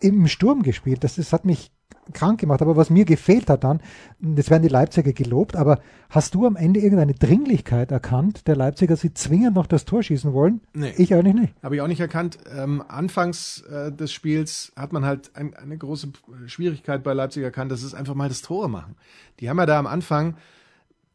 im 0.00 0.26
Sturm 0.28 0.62
gespielt. 0.62 1.04
Das, 1.04 1.16
das 1.16 1.32
hat 1.32 1.44
mich 1.44 1.70
krank 2.12 2.40
gemacht. 2.40 2.62
Aber 2.62 2.76
was 2.76 2.90
mir 2.90 3.04
gefehlt 3.04 3.48
hat 3.48 3.64
dann, 3.64 3.80
das 4.18 4.50
werden 4.50 4.62
die 4.62 4.68
Leipziger 4.68 5.12
gelobt, 5.12 5.56
aber 5.56 5.80
hast 6.08 6.34
du 6.34 6.46
am 6.46 6.56
Ende 6.56 6.80
irgendeine 6.80 7.14
Dringlichkeit 7.14 7.90
erkannt, 7.90 8.46
der 8.46 8.56
Leipziger, 8.56 8.96
sie 8.96 9.14
zwingend 9.14 9.54
noch 9.54 9.66
das 9.66 9.84
Tor 9.84 10.02
schießen 10.02 10.32
wollen? 10.32 10.60
Nee. 10.72 10.92
Ich 10.96 11.14
eigentlich 11.14 11.34
nicht. 11.34 11.54
Habe 11.62 11.76
ich 11.76 11.80
auch 11.80 11.88
nicht 11.88 12.00
erkannt. 12.00 12.38
Ähm, 12.54 12.82
anfangs 12.86 13.62
äh, 13.62 13.92
des 13.92 14.12
Spiels 14.12 14.72
hat 14.76 14.92
man 14.92 15.04
halt 15.04 15.30
ein, 15.34 15.54
eine 15.54 15.78
große 15.78 16.08
Schwierigkeit 16.46 17.02
bei 17.02 17.12
Leipzig 17.12 17.42
erkannt, 17.42 17.72
das 17.72 17.82
ist 17.82 17.94
einfach 17.94 18.14
mal 18.14 18.28
das 18.28 18.42
Tore 18.42 18.68
machen. 18.68 18.96
Die 19.40 19.48
haben 19.48 19.58
ja 19.58 19.66
da 19.66 19.78
am 19.78 19.86
Anfang 19.86 20.36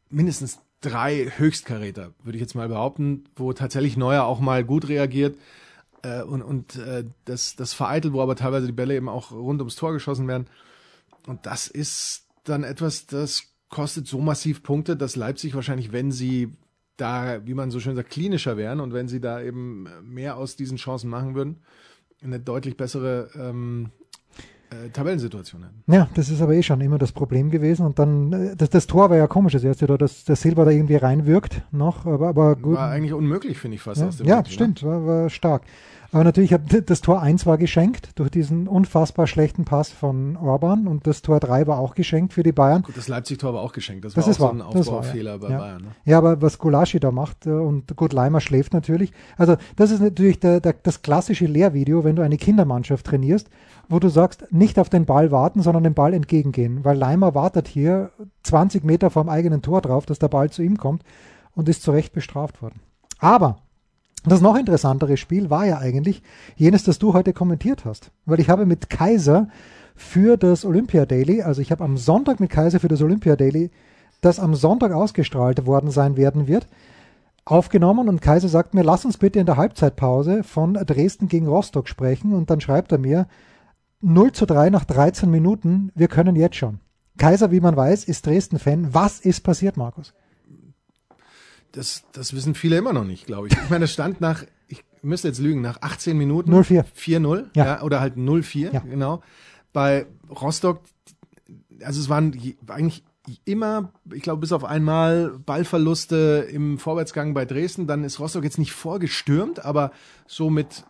mindestens 0.09 0.59
drei 0.81 1.31
Höchstkaräter, 1.37 2.11
würde 2.23 2.37
ich 2.37 2.41
jetzt 2.41 2.55
mal 2.55 2.67
behaupten, 2.67 3.23
wo 3.35 3.53
tatsächlich 3.53 3.97
Neuer 3.97 4.23
auch 4.23 4.39
mal 4.39 4.63
gut 4.63 4.87
reagiert 4.87 5.37
äh, 6.03 6.21
und, 6.21 6.41
und 6.41 6.75
äh, 6.77 7.05
das, 7.25 7.55
das 7.55 7.73
vereitelt, 7.73 8.13
wo 8.13 8.21
aber 8.21 8.35
teilweise 8.35 8.67
die 8.67 8.73
Bälle 8.73 8.95
eben 8.95 9.09
auch 9.09 9.31
rund 9.31 9.61
ums 9.61 9.75
Tor 9.75 9.93
geschossen 9.93 10.27
werden. 10.27 10.47
Und 11.27 11.45
das 11.45 11.67
ist 11.67 12.27
dann 12.43 12.63
etwas, 12.63 13.07
das 13.07 13.43
kostet 13.69 14.07
so 14.07 14.19
massiv 14.19 14.63
Punkte, 14.63 14.95
dass 14.95 15.15
Leipzig 15.15 15.55
wahrscheinlich, 15.55 15.91
wenn 15.91 16.11
sie 16.11 16.51
da, 16.97 17.45
wie 17.45 17.53
man 17.53 17.71
so 17.71 17.79
schön 17.79 17.95
sagt, 17.95 18.09
klinischer 18.09 18.57
wären 18.57 18.79
und 18.79 18.93
wenn 18.93 19.07
sie 19.07 19.19
da 19.19 19.41
eben 19.41 19.87
mehr 20.03 20.37
aus 20.37 20.55
diesen 20.55 20.77
Chancen 20.77 21.09
machen 21.09 21.35
würden, 21.35 21.57
eine 22.23 22.39
deutlich 22.39 22.77
bessere 22.77 23.29
ähm, 23.35 23.91
äh, 24.69 24.89
Tabellensituation 24.89 25.63
hätten. 25.63 25.83
Ja, 25.91 26.07
das 26.15 26.29
ist 26.29 26.41
aber 26.41 26.53
eh 26.53 26.63
schon 26.63 26.81
immer 26.81 26.97
das 26.97 27.11
Problem 27.11 27.51
gewesen. 27.51 27.85
Und 27.85 27.99
dann, 27.99 28.33
äh, 28.33 28.55
das, 28.55 28.69
das 28.69 28.87
Tor 28.87 29.09
war 29.09 29.17
ja 29.17 29.27
komisch, 29.27 29.53
das 29.53 29.63
erste 29.63 29.87
Tor, 29.87 29.97
dass 29.97 30.23
der 30.23 30.35
Silber 30.35 30.65
da 30.65 30.71
irgendwie 30.71 30.95
reinwirkt 30.95 31.61
noch, 31.71 32.05
aber, 32.05 32.29
aber 32.29 32.55
gut. 32.55 32.75
War 32.75 32.89
eigentlich 32.89 33.13
unmöglich, 33.13 33.57
finde 33.57 33.75
ich 33.75 33.81
fast 33.81 34.01
Ja, 34.01 34.07
aus 34.07 34.17
dem 34.17 34.27
ja 34.27 34.37
Winkel, 34.37 34.53
stimmt, 34.53 34.83
war, 34.83 35.05
war 35.05 35.29
stark. 35.29 35.63
Aber 36.15 36.23
natürlich, 36.23 36.53
hab, 36.53 36.61
das 36.85 37.01
Tor 37.01 37.21
1 37.21 37.45
war 37.45 37.57
geschenkt 37.57 38.17
durch 38.17 38.31
diesen 38.31 38.69
unfassbar 38.69 39.27
schlechten 39.27 39.65
Pass 39.65 39.89
von 39.89 40.37
Orban 40.37 40.87
und 40.87 41.05
das 41.07 41.21
Tor 41.21 41.41
3 41.41 41.67
war 41.67 41.77
auch 41.77 41.93
geschenkt 41.93 42.31
für 42.31 42.41
die 42.41 42.53
Bayern. 42.53 42.83
Gut, 42.83 42.95
das 42.95 43.09
Leipzig-Tor 43.09 43.53
war 43.53 43.61
auch 43.61 43.73
geschenkt. 43.73 44.05
Das, 44.05 44.13
Das 44.13 44.23
war 44.23 44.31
ist 44.31 44.37
auch 44.37 44.53
so 44.53 44.57
wahr, 44.57 44.65
ein 44.69 44.73
das 44.77 44.87
war, 44.87 44.99
Aufbaufehler 44.99 45.31
ja. 45.31 45.37
bei 45.37 45.49
Ja. 45.49 45.57
Bayern. 45.57 45.81
Ne? 45.81 45.87
Ja, 46.05 46.17
aber 46.17 46.41
was 46.41 46.57
Gulaschi 46.57 47.01
da 47.01 47.11
macht 47.11 47.45
äh, 47.45 47.49
und 47.49 47.93
gut, 47.97 48.13
Leimer 48.13 48.39
schläft 48.39 48.73
natürlich. 48.73 49.11
Also 49.35 49.57
das 49.75 49.91
ist 49.91 49.99
natürlich 49.99 50.39
der, 50.39 50.61
der, 50.61 50.75
das 50.81 51.01
klassische 51.01 51.47
Lehrvideo, 51.47 52.05
wenn 52.05 52.15
du 52.15 52.21
eine 52.21 52.37
Kindermannschaft 52.37 53.05
trainierst, 53.05 53.49
wo 53.89 53.99
du 53.99 54.07
sagst, 54.07 54.47
nicht 54.53 54.79
auf 54.79 54.87
den 54.87 55.05
Ball 55.05 55.31
warten, 55.31 55.61
sondern 55.61 55.83
dem 55.83 55.95
Ball 55.95 56.13
entgegengehen. 56.13 56.85
Weil 56.85 56.97
Leimer 56.97 57.35
wartet 57.35 57.67
hier 57.67 58.11
20 58.43 58.85
Meter 58.85 59.09
vom 59.09 59.27
eigenen 59.27 59.61
Tor 59.61 59.81
drauf, 59.81 60.05
dass 60.05 60.19
der 60.19 60.29
Ball 60.29 60.49
zu 60.49 60.61
ihm 60.61 60.77
kommt 60.77 61.03
und 61.55 61.67
ist 61.67 61.83
zu 61.83 61.91
Recht 61.91 62.13
bestraft 62.13 62.61
worden. 62.61 62.79
Aber 63.19 63.57
das 64.31 64.41
noch 64.41 64.55
interessantere 64.57 65.17
Spiel 65.17 65.49
war 65.49 65.65
ja 65.65 65.77
eigentlich 65.77 66.21
jenes, 66.55 66.83
das 66.83 66.99
du 66.99 67.13
heute 67.13 67.33
kommentiert 67.33 67.85
hast. 67.85 68.11
Weil 68.25 68.39
ich 68.39 68.49
habe 68.49 68.65
mit 68.65 68.89
Kaiser 68.89 69.49
für 69.95 70.37
das 70.37 70.65
Olympia 70.65 71.05
Daily, 71.05 71.41
also 71.41 71.61
ich 71.61 71.71
habe 71.71 71.83
am 71.83 71.97
Sonntag 71.97 72.39
mit 72.39 72.49
Kaiser 72.49 72.79
für 72.79 72.87
das 72.87 73.01
Olympia 73.01 73.35
Daily, 73.35 73.71
das 74.21 74.39
am 74.39 74.55
Sonntag 74.55 74.91
ausgestrahlt 74.91 75.65
worden 75.65 75.91
sein 75.91 76.17
werden 76.17 76.47
wird, 76.47 76.67
aufgenommen 77.45 78.09
und 78.09 78.21
Kaiser 78.21 78.49
sagt 78.49 78.73
mir, 78.73 78.83
lass 78.83 79.05
uns 79.05 79.17
bitte 79.17 79.39
in 79.39 79.45
der 79.45 79.57
Halbzeitpause 79.57 80.43
von 80.43 80.73
Dresden 80.73 81.27
gegen 81.27 81.47
Rostock 81.47 81.87
sprechen 81.87 82.33
und 82.33 82.49
dann 82.49 82.59
schreibt 82.59 82.91
er 82.91 82.97
mir 82.97 83.27
0 84.01 84.31
zu 84.31 84.45
3 84.45 84.69
nach 84.71 84.85
13 84.85 85.29
Minuten, 85.29 85.91
wir 85.95 86.07
können 86.07 86.35
jetzt 86.35 86.55
schon. 86.55 86.79
Kaiser, 87.17 87.51
wie 87.51 87.61
man 87.61 87.77
weiß, 87.77 88.03
ist 88.03 88.25
Dresden-Fan. 88.25 88.93
Was 88.93 89.19
ist 89.19 89.41
passiert, 89.41 89.77
Markus? 89.77 90.13
Das, 91.75 92.03
das 92.13 92.33
wissen 92.33 92.55
viele 92.55 92.77
immer 92.77 92.93
noch 92.93 93.03
nicht, 93.03 93.25
glaube 93.25 93.47
ich. 93.47 93.53
Ich 93.53 93.69
meine, 93.69 93.85
es 93.85 93.91
stand 93.93 94.21
nach, 94.21 94.43
ich 94.67 94.83
müsste 95.01 95.27
jetzt 95.27 95.39
lügen, 95.39 95.61
nach 95.61 95.81
18 95.81 96.17
Minuten 96.17 96.53
0-4. 96.53 96.85
4-0, 96.97 97.45
Ja. 97.55 97.65
ja. 97.65 97.81
oder 97.81 97.99
halt 97.99 98.15
0-4, 98.15 98.73
Ja. 98.73 98.79
genau. 98.79 99.21
Bei 99.73 100.05
Rostock, 100.29 100.81
also 101.83 101.99
es 101.99 102.07
waren 102.09 102.33
eigentlich 102.67 103.03
immer, 103.43 103.91
ich 104.13 104.21
glaube, 104.21 104.41
bis 104.41 104.51
auf 104.51 104.63
einmal 104.63 105.37
Ballverluste 105.45 106.47
im 106.51 106.77
Vorwärtsgang 106.77 107.33
bei 107.33 107.43
Dresden. 107.45 107.87
Dann 107.87 108.03
ist 108.03 108.19
Rostock 108.19 108.43
jetzt 108.43 108.59
nicht 108.59 108.71
vorgestürmt, 108.71 109.65
aber 109.65 109.91
so 110.27 110.49
mit, 110.49 110.85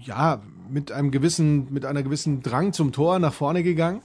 ja, 0.00 0.42
mit 0.70 0.90
einem 0.92 1.10
gewissen, 1.10 1.72
mit 1.72 1.84
einer 1.84 2.02
gewissen 2.02 2.42
Drang 2.42 2.72
zum 2.72 2.90
Tor 2.92 3.18
nach 3.18 3.34
vorne 3.34 3.62
gegangen. 3.62 4.00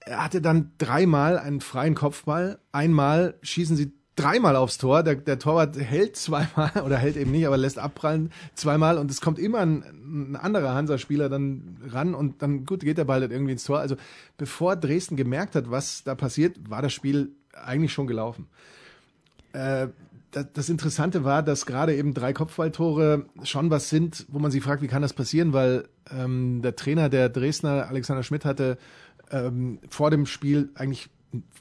Er 0.00 0.22
hatte 0.24 0.40
dann 0.42 0.72
dreimal 0.78 1.38
einen 1.38 1.60
freien 1.60 1.94
Kopfball. 1.94 2.58
Einmal 2.70 3.34
schießen 3.42 3.76
sie 3.76 3.92
dreimal 4.22 4.56
aufs 4.56 4.78
Tor. 4.78 5.02
Der, 5.02 5.16
der 5.16 5.38
Torwart 5.38 5.76
hält 5.76 6.16
zweimal 6.16 6.70
oder 6.84 6.96
hält 6.96 7.16
eben 7.16 7.30
nicht, 7.30 7.46
aber 7.46 7.56
lässt 7.56 7.78
abprallen 7.78 8.32
zweimal 8.54 8.98
und 8.98 9.10
es 9.10 9.20
kommt 9.20 9.38
immer 9.38 9.58
ein, 9.58 9.84
ein 10.32 10.36
anderer 10.36 10.74
Hansa-Spieler 10.74 11.28
dann 11.28 11.76
ran 11.88 12.14
und 12.14 12.42
dann, 12.42 12.66
gut, 12.66 12.80
geht 12.80 12.98
der 12.98 13.04
Ball 13.04 13.20
dann 13.20 13.30
irgendwie 13.30 13.52
ins 13.52 13.64
Tor. 13.64 13.80
Also 13.80 13.96
bevor 14.38 14.76
Dresden 14.76 15.16
gemerkt 15.16 15.54
hat, 15.54 15.70
was 15.70 16.04
da 16.04 16.14
passiert, 16.14 16.70
war 16.70 16.82
das 16.82 16.92
Spiel 16.92 17.32
eigentlich 17.52 17.92
schon 17.92 18.06
gelaufen. 18.06 18.46
Äh, 19.52 19.88
das, 20.32 20.70
Interessante 20.70 21.24
war, 21.24 21.42
dass 21.42 21.66
gerade 21.66 21.94
eben 21.94 22.14
drei 22.14 22.32
Kopfballtore 22.32 23.26
schon 23.42 23.70
was 23.70 23.90
sind, 23.90 24.24
wo 24.28 24.38
man 24.38 24.50
sich 24.50 24.62
fragt, 24.62 24.82
wie 24.82 24.86
kann 24.86 25.02
das 25.02 25.12
passieren, 25.12 25.52
weil 25.52 25.88
ähm, 26.10 26.62
der 26.62 26.74
Trainer 26.74 27.10
der 27.10 27.28
Dresdner, 27.28 27.86
Alexander 27.88 28.22
Schmidt, 28.22 28.46
hatte 28.46 28.78
ähm, 29.30 29.78
vor 29.90 30.10
dem 30.10 30.24
Spiel 30.24 30.70
eigentlich 30.74 31.10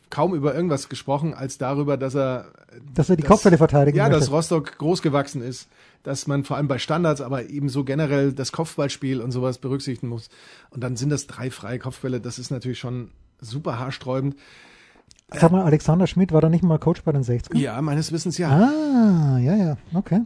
kaum 0.10 0.34
über 0.34 0.54
irgendwas 0.54 0.90
gesprochen, 0.90 1.34
als 1.34 1.58
darüber, 1.58 1.98
dass 1.98 2.16
er 2.16 2.46
Dass 2.94 3.10
er 3.10 3.16
die 3.16 3.24
das- 3.24 3.30
Kopfbälle 3.32 3.58
verteidigen 3.58 3.98
Ja, 3.98 4.06
möchte. 4.10 4.20
dass 4.20 4.32
Rostock 4.32 4.78
groß 4.78 5.02
gewachsen 5.02 5.42
ist, 5.42 5.68
dass 6.04 6.28
man 6.28 6.44
vor 6.44 6.58
allem 6.58 6.68
bei 6.68 6.80
Standards, 6.80 7.22
aber 7.22 7.50
eben 7.50 7.70
so 7.70 7.84
generell 7.84 8.34
das 8.34 8.52
Kopfballspiel 8.52 9.22
und 9.22 9.32
sowas 9.32 9.58
berücksichtigen 9.60 10.10
muss. 10.10 10.30
Und 10.72 10.84
dann 10.84 10.96
sind 10.98 11.10
das 11.10 11.28
drei 11.28 11.50
freie 11.52 11.80
Kopfbälle. 11.80 12.20
Das 12.20 12.40
ist 12.40 12.50
natürlich 12.52 12.80
schon 12.80 13.12
super 13.40 13.80
haarsträubend. 13.80 14.36
Sag 15.34 15.52
mal, 15.54 15.64
Alexander 15.64 16.08
Schmidt 16.08 16.34
war 16.34 16.42
da 16.42 16.50
nicht 16.50 16.64
mal 16.64 16.78
Coach 16.78 17.04
bei 17.04 17.14
den 17.14 17.24
60 17.24 17.58
Ja, 17.58 17.82
meines 17.82 18.12
Wissens 18.12 18.38
ja. 18.38 18.50
Ah, 18.50 19.38
ja, 19.40 19.56
ja, 19.56 19.78
okay. 19.94 20.22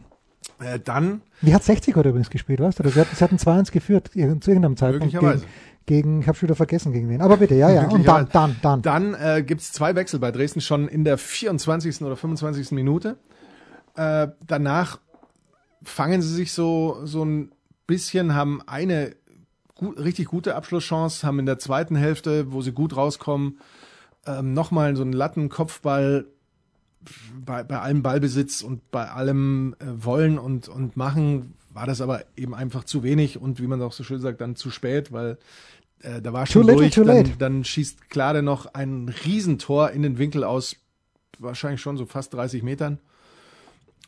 Äh, 0.58 0.80
dann 0.80 1.20
Wie 1.42 1.54
hat 1.54 1.62
60 1.62 1.94
heute 1.94 2.08
übrigens 2.08 2.30
gespielt, 2.30 2.58
weißt 2.60 2.80
du? 2.80 2.88
Sie 2.88 3.00
hatten, 3.00 3.14
sie 3.14 3.22
hatten 3.22 3.36
2-1 3.36 3.70
geführt, 3.70 4.10
zu 4.12 4.18
irgendeinem 4.18 4.76
Zeitpunkt. 4.76 5.12
Möglicherweise. 5.12 5.40
Gegen, 5.44 5.52
gegen 5.86 6.20
ich 6.20 6.28
habe 6.28 6.36
schon 6.36 6.48
wieder 6.48 6.56
vergessen, 6.56 6.92
gegen 6.92 7.08
wen. 7.08 7.20
Aber 7.22 7.36
bitte, 7.36 7.54
ja, 7.54 7.70
ja. 7.70 7.86
Und 7.88 8.06
dann, 8.06 8.28
dann, 8.32 8.56
dann. 8.60 8.82
Dann 8.82 9.14
äh, 9.14 9.42
gibt's 9.42 9.72
zwei 9.72 9.94
Wechsel 9.94 10.20
bei 10.20 10.32
Dresden 10.32 10.60
schon 10.60 10.88
in 10.88 11.04
der 11.04 11.16
24. 11.16 12.02
oder 12.02 12.16
25. 12.16 12.72
Minute. 12.72 13.16
Äh, 13.94 14.28
danach 14.46 14.98
fangen 15.82 16.22
sie 16.22 16.34
sich 16.34 16.52
so, 16.52 16.98
so 17.04 17.24
ein 17.24 17.52
bisschen, 17.86 18.34
haben 18.34 18.60
eine 18.66 19.14
gut, 19.76 19.98
richtig 19.98 20.26
gute 20.26 20.56
Abschlusschance, 20.56 21.26
haben 21.26 21.38
in 21.38 21.46
der 21.46 21.58
zweiten 21.58 21.96
Hälfte, 21.96 22.52
wo 22.52 22.60
sie 22.62 22.72
gut 22.72 22.96
rauskommen, 22.96 23.58
ähm, 24.26 24.52
nochmal 24.52 24.96
so 24.96 25.02
einen 25.02 25.12
Lattenkopfball 25.12 26.26
bei, 27.44 27.62
bei 27.62 27.78
allem 27.78 28.02
Ballbesitz 28.02 28.62
und 28.62 28.90
bei 28.90 29.08
allem 29.08 29.76
äh, 29.78 29.84
Wollen 30.04 30.38
und, 30.38 30.68
und 30.68 30.96
Machen 30.96 31.54
war 31.76 31.86
das 31.86 32.00
aber 32.00 32.24
eben 32.36 32.54
einfach 32.54 32.84
zu 32.84 33.02
wenig 33.02 33.38
und 33.40 33.60
wie 33.60 33.66
man 33.66 33.82
auch 33.82 33.92
so 33.92 34.02
schön 34.02 34.20
sagt, 34.20 34.40
dann 34.40 34.56
zu 34.56 34.70
spät, 34.70 35.12
weil 35.12 35.38
äh, 36.00 36.20
da 36.20 36.32
war 36.32 36.46
schon 36.46 36.62
Too 36.62 36.68
little, 36.68 36.82
durch. 36.82 36.94
too 36.94 37.04
dann, 37.04 37.38
dann 37.38 37.64
schießt 37.64 38.10
Klade 38.10 38.42
noch 38.42 38.74
ein 38.74 39.08
Riesentor 39.24 39.90
in 39.90 40.02
den 40.02 40.18
Winkel 40.18 40.44
aus 40.44 40.76
wahrscheinlich 41.38 41.80
schon 41.80 41.96
so 41.96 42.06
fast 42.06 42.34
30 42.34 42.62
Metern. 42.62 42.98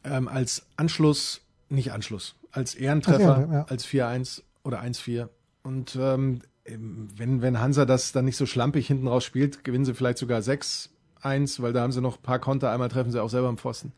Ähm, 0.05 0.29
als 0.29 0.67
Anschluss, 0.77 1.43
nicht 1.69 1.93
Anschluss, 1.93 2.37
als 2.53 2.75
Ehrentreffer, 2.75 3.37
Als 3.37 3.43
Ehrentreffer, 3.45 3.55
ja. 3.55 3.67
als 3.69 3.87
4-1 3.87 4.43
oder 4.65 4.83
1-4. 4.83 5.29
Und 5.63 5.97
ähm, 6.01 6.41
wenn, 6.65 7.43
wenn 7.43 7.61
Hansa 7.61 7.85
das 7.85 8.13
dann 8.13 8.25
nicht 8.25 8.37
so 8.37 8.47
schlampig 8.47 8.87
hinten 8.87 9.09
raus 9.09 9.25
spielt, 9.25 9.65
gewinnen 9.65 9.85
sie 9.85 9.95
vielleicht 9.95 10.19
sogar 10.19 10.41
6-1, 10.41 10.89
weil 11.63 11.73
da 11.73 11.81
haben 11.83 11.93
sie 11.93 12.01
noch 12.01 12.19
ein 12.19 12.23
paar 12.23 12.39
Konter, 12.39 12.71
einmal 12.71 12.89
treffen 12.89 13.11
sie 13.11 13.23
auch 13.23 13.31
selber 13.31 13.49
am 13.49 13.59
Pfosten. 13.59 13.93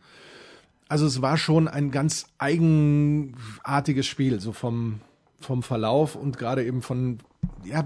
Also 0.88 1.06
es 1.06 1.22
war 1.22 1.36
schon 1.36 1.68
ein 1.68 1.90
ganz 1.90 2.26
eigenartiges 2.38 4.06
Spiel, 4.06 4.40
so 4.40 4.52
vom, 4.52 5.00
vom 5.40 5.62
Verlauf 5.62 6.14
und 6.16 6.38
gerade 6.38 6.64
eben 6.64 6.82
von, 6.82 7.18
ja, 7.64 7.84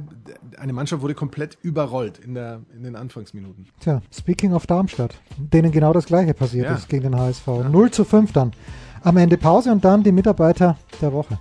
eine 0.59 0.73
Mannschaft 0.73 1.03
wurde 1.03 1.15
komplett 1.15 1.57
überrollt 1.63 2.19
in, 2.19 2.35
der, 2.35 2.61
in 2.75 2.83
den 2.83 2.97
Anfangsminuten. 2.97 3.67
Tja, 3.81 4.03
speaking 4.13 4.53
of 4.53 4.67
Darmstadt, 4.67 5.15
denen 5.39 5.71
genau 5.73 5.93
das 5.93 6.07
gleiche 6.07 6.35
passiert 6.35 6.67
Ja. 6.67 6.75
ist 6.75 6.89
gegen 6.89 7.05
den 7.05 7.17
HSV. 7.17 7.47
0 7.47 7.91
zu 7.91 8.05
5 8.05 8.33
dann. 8.33 8.53
Am 9.03 9.17
Ende 9.17 9.37
Pause 9.37 9.71
und 9.71 9.85
dann 9.85 10.03
die 10.03 10.13
Mitarbeiter 10.13 10.77
der 11.01 11.13
Woche. 11.13 11.39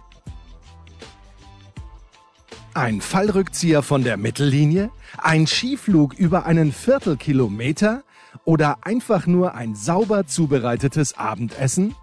Ein 2.73 3.01
Fallrückzieher 3.01 3.83
von 3.83 4.03
der 4.03 4.17
Mittellinie? 4.17 4.89
Ein 5.17 5.45
Skiflug 5.45 6.13
über 6.15 6.45
einen 6.45 6.71
Viertelkilometer? 6.71 8.03
Oder 8.45 8.79
einfach 8.81 9.27
nur 9.27 9.53
ein 9.53 9.75
sauber 9.75 10.25
zubereitetes 10.25 11.17
Abendessen? 11.17 11.93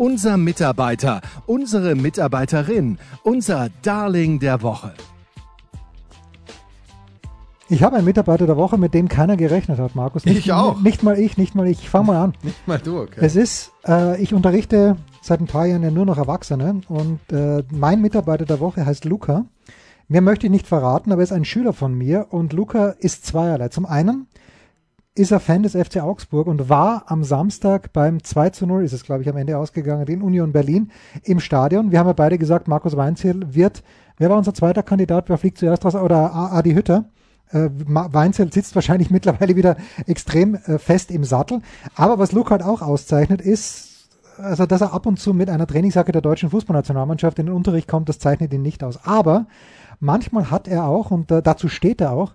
Unser 0.00 0.38
Mitarbeiter, 0.38 1.20
unsere 1.44 1.94
Mitarbeiterin, 1.94 2.96
unser 3.22 3.68
Darling 3.82 4.38
der 4.38 4.62
Woche. 4.62 4.94
Ich 7.68 7.82
habe 7.82 7.96
einen 7.96 8.06
Mitarbeiter 8.06 8.46
der 8.46 8.56
Woche, 8.56 8.78
mit 8.78 8.94
dem 8.94 9.10
keiner 9.10 9.36
gerechnet 9.36 9.78
hat, 9.78 9.94
Markus. 9.94 10.24
Nicht, 10.24 10.38
Ich 10.38 10.52
auch. 10.52 10.80
Nicht 10.80 11.02
mal 11.02 11.18
ich, 11.18 11.36
nicht 11.36 11.54
mal 11.54 11.66
ich. 11.66 11.90
Fange 11.90 12.06
mal 12.06 12.16
an. 12.16 12.32
Nicht 12.42 12.66
mal 12.66 12.78
du, 12.78 12.98
okay. 12.98 13.20
Es 13.20 13.36
ist, 13.36 13.72
äh, 13.86 14.18
ich 14.22 14.32
unterrichte 14.32 14.96
seit 15.20 15.40
ein 15.40 15.46
paar 15.46 15.66
Jahren 15.66 15.82
ja 15.82 15.90
nur 15.90 16.06
noch 16.06 16.16
Erwachsene 16.16 16.80
und 16.88 17.20
äh, 17.30 17.62
mein 17.70 18.00
Mitarbeiter 18.00 18.46
der 18.46 18.58
Woche 18.58 18.86
heißt 18.86 19.04
Luca. 19.04 19.44
Mehr 20.08 20.22
möchte 20.22 20.46
ich 20.46 20.50
nicht 20.50 20.66
verraten, 20.66 21.12
aber 21.12 21.20
er 21.20 21.24
ist 21.24 21.32
ein 21.32 21.44
Schüler 21.44 21.74
von 21.74 21.92
mir 21.92 22.28
und 22.30 22.54
Luca 22.54 22.94
ist 23.00 23.26
zweierlei. 23.26 23.68
Zum 23.68 23.84
einen 23.84 24.28
ist 25.14 25.32
er 25.32 25.40
Fan 25.40 25.62
des 25.62 25.72
FC 25.72 25.98
Augsburg 25.98 26.46
und 26.46 26.68
war 26.68 27.04
am 27.06 27.24
Samstag 27.24 27.92
beim 27.92 28.22
2 28.22 28.50
zu 28.50 28.66
0, 28.66 28.84
ist 28.84 28.92
es 28.92 29.04
glaube 29.04 29.22
ich 29.22 29.28
am 29.28 29.36
Ende 29.36 29.58
ausgegangen, 29.58 30.06
in 30.06 30.22
Union 30.22 30.52
Berlin 30.52 30.90
im 31.24 31.40
Stadion. 31.40 31.90
Wir 31.90 31.98
haben 31.98 32.06
ja 32.06 32.12
beide 32.12 32.38
gesagt, 32.38 32.68
Markus 32.68 32.96
Weinzel 32.96 33.42
wird, 33.52 33.82
wer 34.18 34.30
war 34.30 34.38
unser 34.38 34.54
zweiter 34.54 34.82
Kandidat, 34.82 35.28
wer 35.28 35.38
fliegt 35.38 35.58
zuerst 35.58 35.84
raus, 35.84 35.96
oder 35.96 36.32
Adi 36.34 36.72
Hütter. 36.74 37.06
Äh, 37.50 37.70
Weinzel 37.72 38.52
sitzt 38.52 38.76
wahrscheinlich 38.76 39.10
mittlerweile 39.10 39.56
wieder 39.56 39.76
extrem 40.06 40.54
äh, 40.54 40.78
fest 40.78 41.10
im 41.10 41.24
Sattel. 41.24 41.60
Aber 41.96 42.18
was 42.20 42.30
Luca 42.30 42.50
halt 42.50 42.62
auch 42.62 42.80
auszeichnet, 42.80 43.40
ist, 43.40 44.08
also 44.38 44.64
dass 44.64 44.80
er 44.80 44.94
ab 44.94 45.06
und 45.06 45.18
zu 45.18 45.34
mit 45.34 45.50
einer 45.50 45.66
Trainingsjacke 45.66 46.12
der 46.12 46.22
deutschen 46.22 46.50
Fußballnationalmannschaft 46.50 47.40
in 47.40 47.46
den 47.46 47.54
Unterricht 47.54 47.88
kommt, 47.88 48.08
das 48.08 48.20
zeichnet 48.20 48.54
ihn 48.54 48.62
nicht 48.62 48.84
aus. 48.84 49.04
Aber 49.04 49.46
manchmal 49.98 50.52
hat 50.52 50.68
er 50.68 50.84
auch, 50.84 51.10
und 51.10 51.32
äh, 51.32 51.42
dazu 51.42 51.68
steht 51.68 52.00
er 52.00 52.12
auch, 52.12 52.32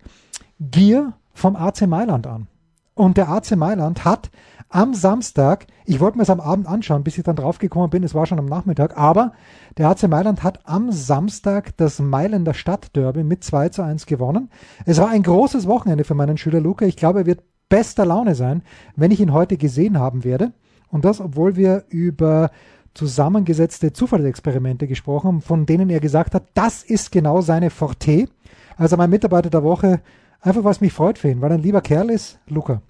Gier 0.59 1.13
vom 1.33 1.55
AC 1.55 1.87
Mailand 1.87 2.27
an. 2.27 2.47
Und 2.95 3.17
der 3.17 3.29
AC 3.29 3.55
Mailand 3.57 4.05
hat 4.05 4.31
am 4.69 4.93
Samstag, 4.93 5.67
ich 5.85 5.99
wollte 5.99 6.17
mir 6.17 6.23
es 6.23 6.29
am 6.29 6.39
Abend 6.39 6.65
anschauen, 6.65 7.03
bis 7.03 7.17
ich 7.17 7.23
dann 7.23 7.35
draufgekommen 7.35 7.89
bin, 7.89 8.03
es 8.03 8.15
war 8.15 8.25
schon 8.25 8.39
am 8.39 8.45
Nachmittag, 8.45 8.97
aber 8.97 9.33
der 9.77 9.89
AC 9.89 10.07
Mailand 10.07 10.43
hat 10.43 10.61
am 10.63 10.91
Samstag 10.91 11.75
das 11.77 11.99
Mailänder 11.99 12.53
Stadtderby 12.53 13.23
mit 13.23 13.43
2 13.43 13.69
zu 13.69 13.83
1 13.83 14.05
gewonnen. 14.05 14.49
Es 14.85 14.97
war 14.97 15.09
ein 15.09 15.23
großes 15.23 15.67
Wochenende 15.67 16.05
für 16.05 16.15
meinen 16.15 16.37
Schüler 16.37 16.61
Luca. 16.61 16.85
Ich 16.85 16.95
glaube, 16.95 17.19
er 17.19 17.25
wird 17.25 17.43
bester 17.67 18.05
Laune 18.05 18.33
sein, 18.33 18.63
wenn 18.95 19.11
ich 19.11 19.19
ihn 19.19 19.33
heute 19.33 19.57
gesehen 19.57 19.99
haben 19.99 20.23
werde. 20.23 20.53
Und 20.89 21.03
das, 21.03 21.19
obwohl 21.19 21.57
wir 21.57 21.83
über 21.89 22.49
zusammengesetzte 22.93 23.91
Zufallsexperimente 23.91 24.87
gesprochen 24.87 25.27
haben, 25.27 25.41
von 25.41 25.65
denen 25.65 25.89
er 25.89 25.99
gesagt 25.99 26.33
hat, 26.33 26.43
das 26.53 26.81
ist 26.81 27.11
genau 27.11 27.41
seine 27.41 27.69
Forte. 27.69 28.29
Also 28.77 28.95
mein 28.95 29.09
Mitarbeiter 29.09 29.49
der 29.49 29.63
Woche, 29.63 29.99
einfach 30.45 30.63
was 30.63 30.81
mich 30.81 30.93
freut 30.93 31.17
für 31.17 31.29
ihn, 31.29 31.41
weil 31.41 31.51
er 31.51 31.57
ein 31.57 31.63
lieber 31.63 31.81
Kerl 31.81 32.09
ist, 32.09 32.39
Luca. 32.47 32.81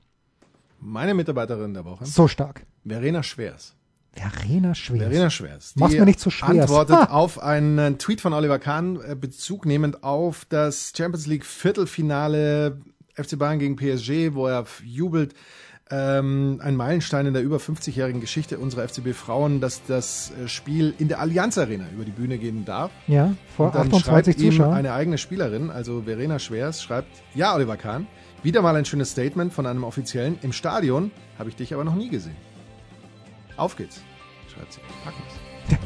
Meine 0.79 1.13
Mitarbeiterin 1.13 1.73
der 1.73 1.85
Woche, 1.85 2.05
So 2.05 2.27
stark. 2.27 2.65
Verena 2.85 3.23
Schwers. 3.23 3.73
Verena 4.13 4.75
Schwers. 4.75 4.99
Verena 5.01 5.29
Schwers. 5.29 5.73
Mach's 5.75 5.93
die 5.93 5.99
mir 5.99 6.05
nicht 6.05 6.19
zu 6.19 6.29
schwer. 6.29 6.61
Antwortet 6.63 6.95
Ah. 6.95 7.05
auf 7.05 7.41
einen 7.41 7.97
Tweet 7.97 8.21
von 8.21 8.33
Oliver 8.33 8.59
Kahn, 8.59 8.99
äh, 9.01 9.15
Bezug 9.15 9.65
nehmend 9.65 10.03
auf 10.03 10.45
das 10.45 10.93
Champions 10.95 11.25
League 11.27 11.45
Viertelfinale 11.45 12.79
FC 13.15 13.37
Bayern 13.37 13.59
gegen 13.59 13.75
PSG, 13.75 14.33
wo 14.33 14.47
er 14.47 14.65
jubelt. 14.83 15.33
Ähm, 15.91 16.59
ein 16.63 16.75
Meilenstein 16.75 17.27
in 17.27 17.33
der 17.33 17.43
über 17.43 17.57
50-jährigen 17.57 18.19
Geschichte 18.19 18.57
unserer 18.57 18.87
FCB 18.87 19.13
Frauen, 19.13 19.61
dass 19.61 19.83
das 19.85 20.31
äh, 20.31 20.47
Spiel 20.47 20.95
in 20.97 21.09
der 21.09 21.19
Allianz 21.19 21.59
Arena 21.59 21.85
über 21.93 22.05
die 22.05 22.11
Bühne 22.11 22.39
gehen 22.39 22.65
darf. 22.65 22.91
Ja, 23.07 23.35
vor 23.55 23.67
Und 23.67 23.75
dann 23.75 23.87
28 23.93 24.03
schreibt 24.33 24.41
ihm 24.41 24.51
Zuschauern. 24.51 24.73
eine 24.73 24.93
eigene 24.93 25.19
Spielerin, 25.19 25.69
also 25.69 26.01
Verena 26.03 26.39
Schwers, 26.39 26.81
schreibt, 26.81 27.09
ja, 27.35 27.53
Oliver 27.53 27.77
Kahn, 27.77 28.07
wieder 28.41 28.63
mal 28.63 28.75
ein 28.75 28.85
schönes 28.85 29.11
Statement 29.11 29.53
von 29.53 29.67
einem 29.67 29.83
Offiziellen. 29.83 30.39
Im 30.41 30.53
Stadion 30.53 31.11
habe 31.37 31.49
ich 31.49 31.55
dich 31.55 31.73
aber 31.73 31.83
noch 31.83 31.95
nie 31.95 32.09
gesehen. 32.09 32.35
Auf 33.55 33.75
geht's, 33.75 34.01
schreibt 34.53 34.73
sie. 34.73 34.79
Packen 35.03 35.21
wir's. 35.69 35.79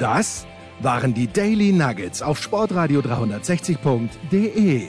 Das 0.00 0.46
waren 0.80 1.14
die 1.14 1.28
Daily 1.28 1.70
Nuggets 1.72 2.22
auf 2.22 2.42
Sportradio 2.42 3.00
360.de. 3.00 4.88